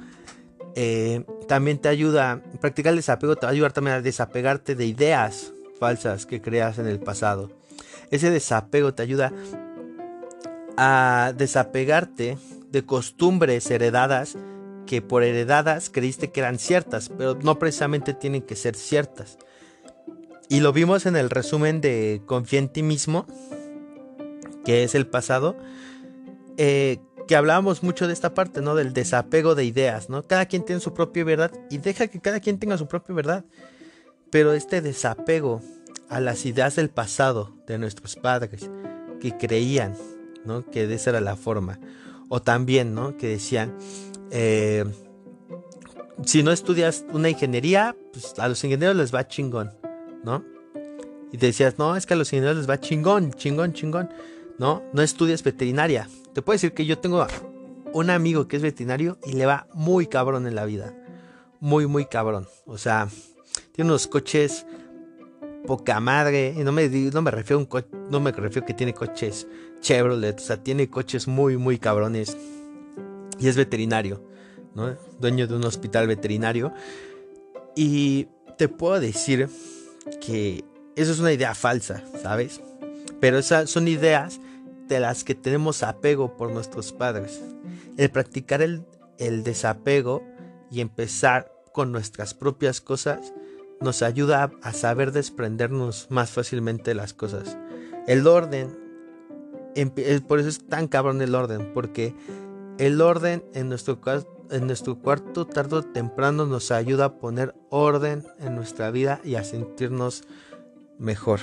eh, 0.76 1.24
también 1.48 1.80
te 1.80 1.88
ayuda, 1.88 2.42
practicar 2.60 2.92
el 2.92 2.98
desapego 2.98 3.36
te 3.36 3.46
va 3.46 3.50
a 3.50 3.54
ayudar 3.54 3.72
también 3.72 3.96
a 3.96 4.02
desapegarte 4.02 4.76
de 4.76 4.86
ideas 4.86 5.54
falsas 5.80 6.26
que 6.26 6.42
creas 6.42 6.78
en 6.80 6.88
el 6.88 7.00
pasado. 7.00 7.50
Ese 8.12 8.30
desapego 8.30 8.94
te 8.94 9.04
ayuda 9.04 9.32
a 10.78 11.34
desapegarte 11.36 12.38
de 12.70 12.86
costumbres 12.86 13.70
heredadas 13.72 14.38
que 14.86 15.02
por 15.02 15.24
heredadas 15.24 15.90
creíste 15.90 16.32
que 16.32 16.42
eran 16.42 16.60
ciertas, 16.60 17.10
pero 17.10 17.36
no 17.36 17.58
precisamente 17.58 18.14
tienen 18.14 18.42
que 18.42 18.56
ser 18.56 18.76
ciertas. 18.76 19.38
Y 20.50 20.60
lo 20.60 20.74
vimos 20.74 21.06
en 21.06 21.16
el 21.16 21.30
resumen 21.30 21.82
de 21.82 22.22
Confía 22.26 22.60
en 22.60 22.70
ti 22.70 22.84
mismo, 22.84 23.26
que 24.64 24.84
es 24.84 24.94
el 24.94 25.08
pasado, 25.08 25.56
eh, 26.58 27.00
que 27.28 27.36
hablábamos 27.36 27.84
mucho 27.84 28.08
de 28.08 28.14
esta 28.14 28.34
parte, 28.34 28.62
¿no? 28.62 28.76
Del 28.76 28.94
desapego 28.94 29.56
de 29.56 29.66
ideas, 29.66 30.10
¿no? 30.10 30.24
Cada 30.24 30.46
quien 30.46 30.64
tiene 30.64 30.82
su 30.82 30.94
propia 30.94 31.24
verdad 31.24 31.52
y 31.70 31.78
deja 31.78 32.08
que 32.08 32.20
cada 32.20 32.40
quien 32.40 32.60
tenga 32.60 32.78
su 32.78 32.88
propia 32.88 33.16
verdad. 33.16 33.46
Pero 34.30 34.54
este 34.54 34.82
desapego 34.82 35.62
a 36.10 36.20
las 36.20 36.46
ideas 36.46 36.76
del 36.76 36.90
pasado 36.90 37.54
de 37.68 37.78
nuestros 37.78 38.16
padres 38.16 38.70
que 39.20 39.36
creían 39.38 39.96
¿no? 40.46 40.70
que 40.70 40.92
esa 40.94 41.12
era 41.12 41.22
la 41.22 41.36
forma. 41.36 41.80
O 42.30 42.42
también 42.42 42.94
¿no? 42.94 43.18
que 43.18 43.28
decían, 43.30 43.76
eh, 44.32 44.86
si 46.24 46.44
no 46.44 46.52
estudias 46.52 47.06
una 47.12 47.30
ingeniería, 47.30 47.96
pues 48.14 48.34
a 48.38 48.48
los 48.48 48.64
ingenieros 48.64 48.96
les 48.96 49.14
va 49.14 49.28
chingón, 49.28 49.72
¿no? 50.24 50.44
Y 51.32 51.38
decías, 51.38 51.78
no, 51.78 51.96
es 51.96 52.06
que 52.06 52.14
a 52.14 52.18
los 52.18 52.32
ingenieros 52.32 52.58
les 52.58 52.70
va 52.70 52.80
chingón, 52.80 53.34
chingón, 53.34 53.74
chingón, 53.74 54.10
¿no? 54.58 54.84
No 54.94 55.02
estudias 55.02 55.44
veterinaria. 55.44 56.08
Te 56.36 56.42
puedo 56.42 56.56
decir 56.56 56.74
que 56.74 56.86
yo 56.86 57.00
tengo 57.00 57.26
un 57.94 58.10
amigo 58.10 58.50
que 58.50 58.58
es 58.58 58.62
veterinario 58.62 59.18
y 59.26 59.34
le 59.34 59.46
va 59.46 59.68
muy 59.74 60.08
cabrón 60.08 60.48
en 60.48 60.54
la 60.54 60.66
vida. 60.66 60.94
Muy, 61.62 61.88
muy 61.88 62.08
cabrón. 62.08 62.46
O 62.66 62.78
sea, 62.78 63.08
tiene 63.72 63.90
unos 63.90 64.06
coches 64.06 64.66
poca 65.66 66.02
madre. 66.02 66.54
Y 66.58 66.66
no 66.66 66.74
me, 66.74 66.90
no 66.90 67.22
me 67.22 67.32
refiero 67.32 67.56
a 67.56 67.60
un 67.60 67.66
coche, 67.66 67.88
no 68.10 68.20
me 68.20 68.34
refiero 68.34 68.68
que 68.68 68.74
tiene 68.74 68.94
coches 68.94 69.48
Chevrolet. 69.80 70.38
O 70.38 70.44
sea, 70.44 70.62
tiene 70.62 70.90
coches 70.90 71.26
muy, 71.26 71.56
muy 71.56 71.80
cabrones. 71.80 72.36
Y 73.40 73.48
es 73.48 73.56
veterinario, 73.56 74.22
¿no? 74.74 74.94
Dueño 75.22 75.48
de 75.48 75.56
un 75.56 75.64
hospital 75.64 76.06
veterinario. 76.06 76.74
Y 77.78 78.28
te 78.58 78.68
puedo 78.68 79.00
decir 79.00 79.48
que 80.20 80.66
eso 80.98 81.14
es 81.14 81.20
una 81.20 81.32
idea 81.32 81.56
falsa, 81.56 82.04
¿sabes? 82.22 82.60
Pero 83.22 83.38
esas 83.38 83.70
son 83.70 83.88
ideas 83.88 84.42
de 84.88 85.00
las 85.00 85.24
que 85.24 85.36
tenemos 85.36 85.84
apego 85.84 86.38
por 86.38 86.52
nuestros 86.52 86.92
padres. 86.94 87.42
El 87.98 88.10
practicar 88.10 88.62
el, 88.62 88.84
el 89.18 89.44
desapego 89.44 90.24
y 90.70 90.82
empezar 90.82 91.52
con 91.72 91.92
nuestras 91.92 92.34
propias 92.34 92.82
cosas 92.82 93.34
nos 93.82 94.02
ayuda 94.02 94.52
a 94.62 94.74
saber 94.74 95.12
desprendernos 95.12 96.08
más 96.10 96.32
fácilmente 96.32 96.92
de 96.92 96.96
las 96.96 97.14
cosas. 97.14 97.58
El 98.08 98.28
orden, 98.28 98.78
por 100.28 100.40
eso 100.40 100.50
es 100.50 100.66
tan 100.68 100.88
cabrón 100.88 101.22
el 101.22 101.36
orden, 101.36 101.72
porque 101.74 102.16
el 102.78 103.02
orden 103.02 103.44
en 103.54 103.70
nuestro, 103.70 104.00
en 104.52 104.68
nuestro 104.68 105.00
cuarto 105.00 105.46
tarde 105.46 105.78
o 105.78 105.84
temprano 105.84 106.46
nos 106.46 106.72
ayuda 106.72 107.06
a 107.06 107.18
poner 107.18 107.56
orden 107.70 108.24
en 108.40 108.56
nuestra 108.56 108.92
vida 108.92 109.20
y 109.24 109.36
a 109.36 109.44
sentirnos 109.44 110.24
mejor. 110.98 111.42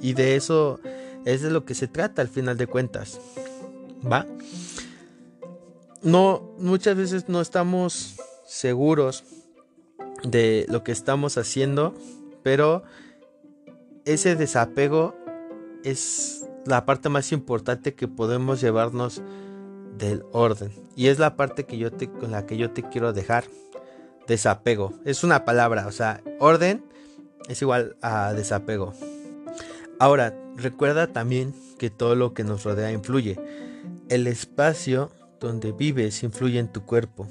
Y 0.00 0.14
de 0.14 0.36
eso 0.36 0.80
es 1.24 1.42
de 1.42 1.50
lo 1.50 1.64
que 1.64 1.74
se 1.74 1.88
trata 1.88 2.22
al 2.22 2.28
final 2.28 2.56
de 2.56 2.66
cuentas. 2.66 3.20
¿Va? 4.10 4.26
No, 6.02 6.54
muchas 6.58 6.96
veces 6.96 7.28
no 7.28 7.40
estamos 7.40 8.16
seguros 8.46 9.24
de 10.24 10.66
lo 10.68 10.82
que 10.82 10.92
estamos 10.92 11.38
haciendo, 11.38 11.94
pero 12.42 12.82
ese 14.04 14.34
desapego 14.34 15.14
es 15.84 16.46
la 16.66 16.84
parte 16.84 17.08
más 17.08 17.32
importante 17.32 17.94
que 17.94 18.08
podemos 18.08 18.60
llevarnos 18.60 19.22
del 19.98 20.24
orden. 20.32 20.72
Y 20.96 21.06
es 21.06 21.18
la 21.18 21.36
parte 21.36 21.64
que 21.64 21.78
yo 21.78 21.92
te, 21.92 22.10
con 22.10 22.30
la 22.30 22.46
que 22.46 22.56
yo 22.56 22.70
te 22.70 22.82
quiero 22.82 23.12
dejar. 23.12 23.44
Desapego. 24.26 24.92
Es 25.04 25.24
una 25.24 25.44
palabra. 25.44 25.86
O 25.86 25.92
sea, 25.92 26.22
orden 26.38 26.84
es 27.48 27.62
igual 27.62 27.96
a 28.02 28.32
desapego. 28.32 28.92
Ahora, 29.98 30.34
recuerda 30.56 31.06
también 31.06 31.54
que 31.78 31.90
todo 31.90 32.14
lo 32.14 32.34
que 32.34 32.44
nos 32.44 32.64
rodea 32.64 32.92
influye. 32.92 33.38
El 34.08 34.26
espacio 34.26 35.10
donde 35.40 35.72
vives 35.72 36.22
influye 36.22 36.58
en 36.58 36.72
tu 36.72 36.84
cuerpo. 36.84 37.28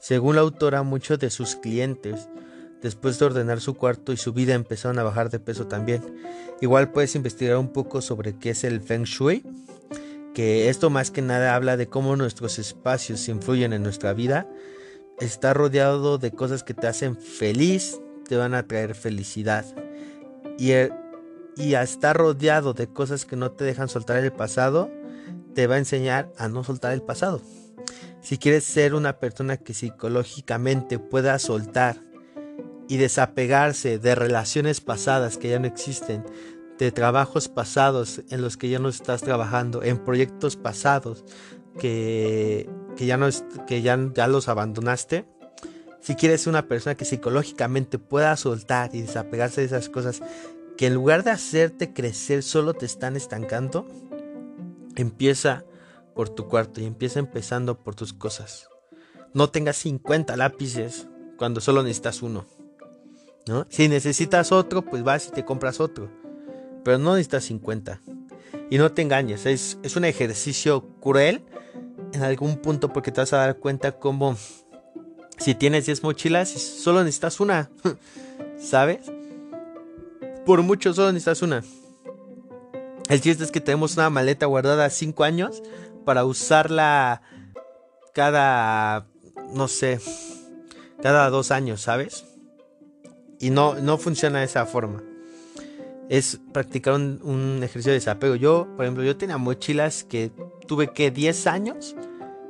Según 0.00 0.36
la 0.36 0.42
autora, 0.42 0.82
muchos 0.82 1.18
de 1.18 1.30
sus 1.30 1.56
clientes, 1.56 2.28
después 2.82 3.18
de 3.18 3.24
ordenar 3.24 3.60
su 3.60 3.74
cuarto 3.74 4.12
y 4.12 4.16
su 4.16 4.32
vida, 4.32 4.54
empezaron 4.54 4.98
a 4.98 5.02
bajar 5.02 5.30
de 5.30 5.38
peso 5.40 5.66
también. 5.66 6.02
Igual 6.60 6.90
puedes 6.92 7.14
investigar 7.14 7.56
un 7.56 7.72
poco 7.72 8.02
sobre 8.02 8.38
qué 8.38 8.50
es 8.50 8.64
el 8.64 8.80
Feng 8.80 9.04
Shui, 9.04 9.44
que 10.34 10.68
esto 10.68 10.90
más 10.90 11.10
que 11.10 11.22
nada 11.22 11.54
habla 11.54 11.76
de 11.76 11.86
cómo 11.86 12.16
nuestros 12.16 12.58
espacios 12.58 13.28
influyen 13.28 13.72
en 13.72 13.82
nuestra 13.82 14.12
vida. 14.12 14.46
Está 15.20 15.54
rodeado 15.54 16.18
de 16.18 16.32
cosas 16.32 16.64
que 16.64 16.74
te 16.74 16.88
hacen 16.88 17.16
feliz, 17.16 18.00
te 18.28 18.36
van 18.36 18.52
a 18.52 18.66
traer 18.66 18.94
felicidad. 18.94 19.64
Y, 20.58 20.72
y 21.56 21.74
a 21.74 21.82
estar 21.82 22.16
rodeado 22.16 22.74
de 22.74 22.88
cosas 22.88 23.24
que 23.24 23.36
no 23.36 23.52
te 23.52 23.64
dejan 23.64 23.88
soltar 23.88 24.16
el 24.18 24.32
pasado, 24.32 24.90
te 25.54 25.66
va 25.66 25.76
a 25.76 25.78
enseñar 25.78 26.32
a 26.38 26.48
no 26.48 26.64
soltar 26.64 26.92
el 26.92 27.02
pasado. 27.02 27.40
Si 28.20 28.38
quieres 28.38 28.64
ser 28.64 28.94
una 28.94 29.18
persona 29.18 29.56
que 29.56 29.74
psicológicamente 29.74 30.98
pueda 30.98 31.38
soltar 31.38 31.96
y 32.88 32.96
desapegarse 32.96 33.98
de 33.98 34.14
relaciones 34.14 34.80
pasadas 34.80 35.38
que 35.38 35.50
ya 35.50 35.58
no 35.58 35.66
existen, 35.66 36.24
de 36.78 36.90
trabajos 36.90 37.48
pasados 37.48 38.22
en 38.30 38.42
los 38.42 38.56
que 38.56 38.68
ya 38.68 38.78
no 38.78 38.88
estás 38.88 39.22
trabajando, 39.22 39.82
en 39.82 39.98
proyectos 39.98 40.56
pasados 40.56 41.24
que, 41.78 42.68
ya, 42.96 43.16
no 43.16 43.28
que 43.66 43.82
ya, 43.82 43.98
ya 44.14 44.26
los 44.26 44.48
abandonaste, 44.48 45.26
si 46.00 46.16
quieres 46.16 46.42
ser 46.42 46.50
una 46.50 46.68
persona 46.68 46.96
que 46.96 47.06
psicológicamente 47.06 47.98
pueda 47.98 48.36
soltar 48.36 48.94
y 48.94 49.00
desapegarse 49.00 49.62
de 49.62 49.68
esas 49.68 49.88
cosas 49.88 50.22
que 50.76 50.86
en 50.86 50.94
lugar 50.94 51.24
de 51.24 51.30
hacerte 51.30 51.92
crecer 51.92 52.42
solo 52.42 52.74
te 52.74 52.86
están 52.86 53.16
estancando, 53.16 53.86
empieza 54.96 55.64
por 56.14 56.28
tu 56.28 56.48
cuarto 56.48 56.80
y 56.80 56.84
empieza 56.84 57.18
empezando 57.18 57.82
por 57.82 57.94
tus 57.94 58.12
cosas. 58.12 58.68
No 59.32 59.50
tengas 59.50 59.76
50 59.78 60.36
lápices 60.36 61.08
cuando 61.36 61.60
solo 61.60 61.82
necesitas 61.82 62.22
uno. 62.22 62.46
¿no? 63.46 63.66
Si 63.68 63.88
necesitas 63.88 64.52
otro, 64.52 64.82
pues 64.82 65.02
vas 65.02 65.28
y 65.28 65.30
te 65.30 65.44
compras 65.44 65.80
otro. 65.80 66.10
Pero 66.84 66.98
no 66.98 67.12
necesitas 67.12 67.44
50. 67.44 68.00
Y 68.70 68.78
no 68.78 68.92
te 68.92 69.02
engañes, 69.02 69.46
es, 69.46 69.78
es 69.82 69.96
un 69.96 70.04
ejercicio 70.04 70.88
cruel 71.00 71.44
en 72.12 72.22
algún 72.22 72.56
punto 72.56 72.92
porque 72.92 73.12
te 73.12 73.20
vas 73.20 73.32
a 73.32 73.38
dar 73.38 73.58
cuenta 73.58 73.92
como 73.98 74.36
si 75.38 75.54
tienes 75.54 75.86
10 75.86 76.02
mochilas, 76.02 76.48
solo 76.48 77.00
necesitas 77.00 77.40
una. 77.40 77.70
¿Sabes? 78.58 79.10
Por 80.44 80.62
mucho 80.62 80.92
solo 80.92 81.12
necesitas 81.12 81.42
una. 81.42 81.62
El 83.08 83.20
chiste 83.20 83.44
es 83.44 83.50
que 83.50 83.60
tenemos 83.60 83.96
una 83.96 84.10
maleta 84.10 84.46
guardada 84.46 84.88
5 84.88 85.24
años 85.24 85.62
para 86.04 86.24
usarla 86.24 87.22
cada, 88.14 89.06
no 89.52 89.68
sé, 89.68 90.00
cada 91.02 91.28
dos 91.28 91.50
años, 91.50 91.82
¿sabes? 91.82 92.24
Y 93.40 93.50
no, 93.50 93.74
no 93.74 93.98
funciona 93.98 94.38
de 94.38 94.46
esa 94.46 94.64
forma. 94.64 95.02
Es 96.08 96.40
practicar 96.52 96.94
un, 96.94 97.60
ejercicio 97.62 97.92
de 97.92 97.98
desapego. 97.98 98.36
Yo, 98.36 98.68
por 98.76 98.84
ejemplo, 98.84 99.04
yo 99.04 99.16
tenía 99.16 99.36
mochilas 99.38 100.04
que 100.04 100.30
tuve 100.66 100.92
que 100.92 101.10
10 101.10 101.46
años 101.46 101.96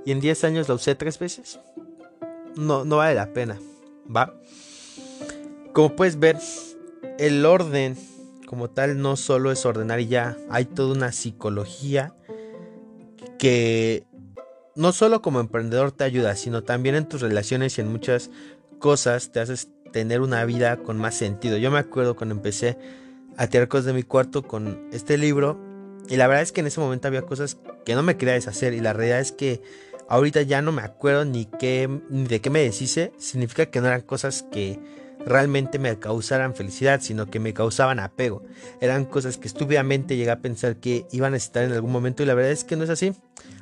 y 0.04 0.12
en 0.12 0.20
10 0.20 0.44
años 0.44 0.68
la 0.68 0.74
usé 0.74 0.94
tres 0.94 1.18
veces. 1.18 1.58
No, 2.56 2.84
no 2.84 2.98
vale 2.98 3.14
la 3.14 3.32
pena, 3.32 3.58
¿va? 4.14 4.34
Como 5.72 5.96
puedes 5.96 6.18
ver, 6.18 6.38
el 7.18 7.44
orden 7.46 7.96
como 8.46 8.70
tal 8.70 9.00
no 9.00 9.16
solo 9.16 9.50
es 9.50 9.64
ordenar 9.66 10.00
y 10.00 10.08
ya, 10.08 10.36
hay 10.50 10.64
toda 10.64 10.94
una 10.94 11.12
psicología 11.12 12.14
que 13.38 14.04
no 14.76 14.92
solo 14.92 15.22
como 15.22 15.40
emprendedor 15.40 15.92
te 15.92 16.04
ayuda, 16.04 16.36
sino 16.36 16.62
también 16.62 16.94
en 16.94 17.08
tus 17.08 17.20
relaciones 17.20 17.78
y 17.78 17.80
en 17.80 17.88
muchas 17.90 18.30
cosas 18.78 19.32
te 19.32 19.40
haces 19.40 19.68
tener 19.92 20.20
una 20.20 20.44
vida 20.44 20.78
con 20.78 20.98
más 20.98 21.14
sentido. 21.14 21.56
Yo 21.56 21.70
me 21.70 21.78
acuerdo 21.78 22.16
cuando 22.16 22.34
empecé 22.34 22.76
a 23.36 23.46
tirar 23.46 23.68
cosas 23.68 23.86
de 23.86 23.92
mi 23.92 24.02
cuarto 24.02 24.42
con 24.42 24.88
este 24.92 25.18
libro 25.18 25.58
y 26.08 26.16
la 26.16 26.26
verdad 26.26 26.42
es 26.42 26.52
que 26.52 26.60
en 26.60 26.66
ese 26.66 26.80
momento 26.80 27.08
había 27.08 27.22
cosas 27.22 27.56
que 27.84 27.94
no 27.94 28.02
me 28.02 28.16
quería 28.16 28.34
deshacer 28.34 28.74
y 28.74 28.80
la 28.80 28.92
realidad 28.92 29.20
es 29.20 29.32
que 29.32 29.62
ahorita 30.08 30.42
ya 30.42 30.62
no 30.62 30.72
me 30.72 30.82
acuerdo 30.82 31.24
ni, 31.24 31.46
qué, 31.46 31.88
ni 32.10 32.24
de 32.24 32.40
qué 32.40 32.50
me 32.50 32.60
deshice. 32.60 33.12
Significa 33.18 33.66
que 33.66 33.80
no 33.80 33.86
eran 33.86 34.02
cosas 34.02 34.44
que 34.50 34.80
realmente 35.26 35.78
me 35.78 35.98
causaran 35.98 36.54
felicidad, 36.54 37.00
sino 37.00 37.30
que 37.30 37.40
me 37.40 37.54
causaban 37.54 37.98
apego. 37.98 38.42
Eran 38.80 39.04
cosas 39.04 39.38
que 39.38 39.48
estúpidamente 39.48 40.16
llegué 40.16 40.30
a 40.30 40.40
pensar 40.40 40.76
que 40.76 41.06
iban 41.12 41.34
a 41.34 41.36
estar 41.36 41.64
en 41.64 41.72
algún 41.72 41.92
momento 41.92 42.22
y 42.22 42.26
la 42.26 42.34
verdad 42.34 42.52
es 42.52 42.64
que 42.64 42.76
no 42.76 42.84
es 42.84 42.90
así. 42.90 43.12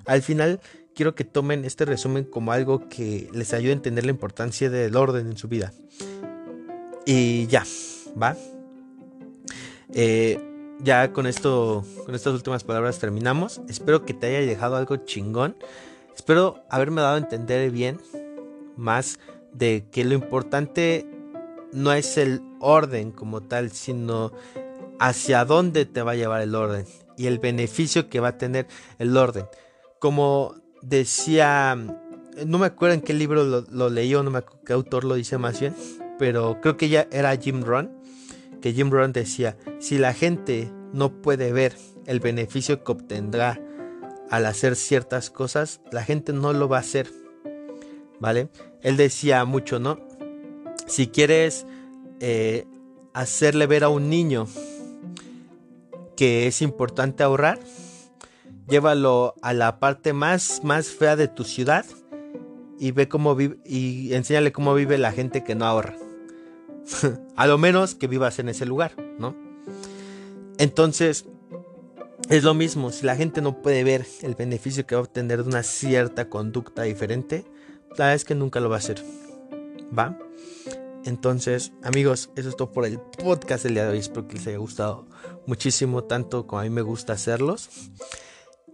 Al 0.05 0.23
final 0.23 0.61
quiero 0.95 1.15
que 1.15 1.25
tomen 1.25 1.65
este 1.65 1.85
resumen 1.85 2.25
como 2.25 2.53
algo 2.53 2.89
que 2.89 3.29
les 3.33 3.53
ayude 3.53 3.71
a 3.71 3.75
entender 3.75 4.05
la 4.05 4.11
importancia 4.11 4.71
del 4.71 4.97
orden 4.97 5.27
en 5.27 5.37
su 5.37 5.49
vida. 5.49 5.73
Y 7.05 7.47
ya, 7.47 7.65
¿va? 8.21 8.37
Eh, 9.95 10.39
ya 10.81 11.13
con 11.13 11.27
esto, 11.27 11.85
con 12.05 12.15
estas 12.15 12.35
últimas 12.35 12.65
palabras 12.65 12.99
terminamos. 12.99 13.61
Espero 13.69 14.05
que 14.05 14.15
te 14.15 14.27
haya 14.27 14.47
dejado 14.47 14.77
algo 14.77 14.97
chingón. 14.97 15.57
Espero 16.15 16.63
haberme 16.69 17.01
dado 17.01 17.17
a 17.17 17.19
entender 17.19 17.71
bien 17.71 17.99
más 18.77 19.19
de 19.53 19.85
que 19.91 20.05
lo 20.05 20.15
importante 20.15 21.07
no 21.73 21.93
es 21.93 22.17
el 22.19 22.43
orden 22.61 23.13
como 23.13 23.43
tal, 23.43 23.71
sino 23.71 24.33
hacia 24.99 25.45
dónde 25.45 25.87
te 25.87 26.03
va 26.03 26.13
a 26.13 26.17
llevar 26.17 26.43
el 26.43 26.55
orden 26.55 26.87
y 27.17 27.27
el 27.27 27.39
beneficio 27.39 28.09
que 28.09 28.21
va 28.21 28.29
a 28.29 28.39
tener 28.39 28.67
el 28.99 29.17
orden. 29.17 29.47
Como 29.99 30.55
decía, 30.83 31.77
no 32.47 32.59
me 32.59 32.67
acuerdo 32.67 32.95
en 32.95 33.01
qué 33.01 33.15
libro 33.15 33.45
lo, 33.45 33.91
leí 33.91 34.15
o 34.15 34.23
no 34.23 34.31
me 34.31 34.43
qué 34.65 34.73
autor 34.73 35.05
lo 35.05 35.15
dice 35.15 35.39
más 35.39 35.61
bien, 35.61 35.75
pero 36.19 36.61
creo 36.61 36.77
que 36.77 36.89
ya 36.89 37.09
era 37.11 37.37
Jim 37.37 37.63
Rohn, 37.63 37.91
que 38.61 38.73
Jim 38.73 38.91
Rohn 38.91 39.13
decía, 39.13 39.57
si 39.81 39.99
la 39.99 40.15
gente 40.15 40.71
no 40.93 41.23
puede 41.23 41.53
ver 41.53 41.77
el 42.07 42.21
beneficio 42.21 42.85
que 42.85 42.93
obtendrá 42.93 43.61
al 44.31 44.47
hacer 44.47 44.77
ciertas 44.77 45.31
cosas, 45.31 45.81
la 45.91 46.05
gente 46.05 46.33
no 46.33 46.53
lo 46.53 46.69
va 46.69 46.79
a 46.79 46.81
hacer. 46.81 47.11
¿Vale? 48.21 48.49
él 48.83 48.97
decía 48.97 49.45
mucho, 49.45 49.79
¿no? 49.79 49.99
Si 50.87 51.09
quieres 51.09 51.67
eh, 52.21 52.67
hacerle 53.15 53.67
ver 53.67 53.85
a 53.85 53.89
un 53.89 54.09
niño 54.11 54.47
que 56.17 56.47
es 56.47 56.63
importante 56.63 57.23
ahorrar, 57.23 57.59
llévalo 58.69 59.35
a 59.43 59.53
la 59.53 59.79
parte 59.79 60.13
más, 60.13 60.63
más 60.65 60.89
fea 60.89 61.17
de 61.17 61.29
tu 61.29 61.45
ciudad 61.45 61.85
y 62.79 62.91
ve 62.91 63.09
cómo 63.09 63.35
vive 63.35 63.59
y 63.65 64.13
enséñale 64.15 64.53
cómo 64.53 64.75
vive 64.75 64.99
la 64.99 65.13
gente 65.13 65.45
que 65.45 65.55
no 65.55 65.67
ahorra. 65.67 65.97
a 67.37 67.47
lo 67.47 67.59
menos 67.59 67.95
que 67.95 68.09
vivas 68.09 68.39
en 68.39 68.49
ese 68.49 68.67
lugar, 68.67 68.93
¿no? 69.19 69.37
Entonces, 70.59 71.27
es 72.29 72.45
lo 72.45 72.55
mismo, 72.55 72.93
si 72.93 73.05
la 73.05 73.17
gente 73.17 73.41
no 73.41 73.63
puede 73.63 73.85
ver 73.85 74.07
el 74.23 74.35
beneficio 74.35 74.87
que 74.87 74.95
va 74.95 75.01
a 75.01 75.05
obtener 75.05 75.43
de 75.43 75.49
una 75.49 75.63
cierta 75.63 76.29
conducta 76.29 76.83
diferente, 76.83 77.45
la 77.91 78.07
verdad 78.07 78.15
es 78.15 78.25
que 78.25 78.35
nunca 78.35 78.61
lo 78.61 78.69
va 78.69 78.77
a 78.77 78.79
hacer. 78.79 79.03
¿Va? 79.97 80.17
Entonces, 81.05 81.73
amigos, 81.83 82.31
eso 82.37 82.49
es 82.49 82.57
todo 82.57 82.73
por 82.73 82.87
el 82.87 83.01
podcast 83.01 83.65
del 83.65 83.75
día 83.75 83.85
de 83.85 83.93
hoy. 83.93 83.99
Espero 83.99 84.29
que 84.29 84.37
les 84.37 84.47
haya 84.47 84.59
gustado 84.59 85.07
muchísimo, 85.47 86.05
tanto 86.05 86.47
como 86.47 86.61
a 86.61 86.65
mí 86.65 86.71
me 86.71 86.83
gusta 86.83 87.15
hacerlos. 87.15 87.69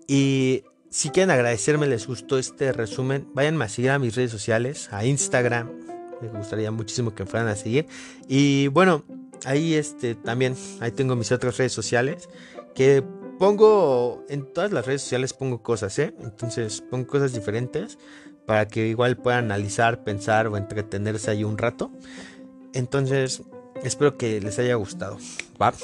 Y 0.06 0.64
si 0.90 1.10
quieren 1.10 1.30
agradecerme, 1.30 1.86
les 1.86 2.06
gustó 2.06 2.38
este 2.38 2.72
resumen, 2.72 3.28
vayan 3.34 3.60
a 3.60 3.68
seguir 3.68 3.90
a 3.90 3.98
mis 3.98 4.16
redes 4.16 4.30
sociales, 4.30 4.88
a 4.92 5.04
Instagram. 5.04 5.70
Me 6.20 6.28
gustaría 6.28 6.70
muchísimo 6.70 7.14
que 7.14 7.24
me 7.24 7.30
fueran 7.30 7.48
a 7.48 7.56
seguir. 7.56 7.86
Y 8.26 8.68
bueno, 8.68 9.04
ahí 9.44 9.74
este 9.74 10.14
también, 10.14 10.56
ahí 10.80 10.90
tengo 10.90 11.16
mis 11.16 11.32
otras 11.32 11.56
redes 11.56 11.72
sociales 11.72 12.28
que 12.74 13.02
pongo 13.38 14.24
en 14.28 14.52
todas 14.52 14.72
las 14.72 14.86
redes 14.86 15.02
sociales 15.02 15.32
pongo 15.32 15.62
cosas, 15.62 15.98
¿eh? 15.98 16.14
Entonces 16.20 16.80
pongo 16.80 17.06
cosas 17.06 17.32
diferentes 17.32 17.98
para 18.48 18.66
que 18.66 18.86
igual 18.86 19.18
puedan 19.18 19.44
analizar, 19.44 20.04
pensar 20.04 20.46
o 20.46 20.56
entretenerse 20.56 21.30
ahí 21.30 21.44
un 21.44 21.58
rato. 21.58 21.92
Entonces, 22.72 23.42
espero 23.84 24.16
que 24.16 24.40
les 24.40 24.58
haya 24.58 24.74
gustado. 24.76 25.18
¿va? 25.60 25.74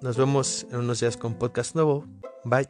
Nos 0.00 0.16
vemos 0.16 0.64
en 0.70 0.78
unos 0.78 1.00
días 1.00 1.16
con 1.16 1.34
podcast 1.34 1.74
nuevo. 1.74 2.06
Bye. 2.44 2.68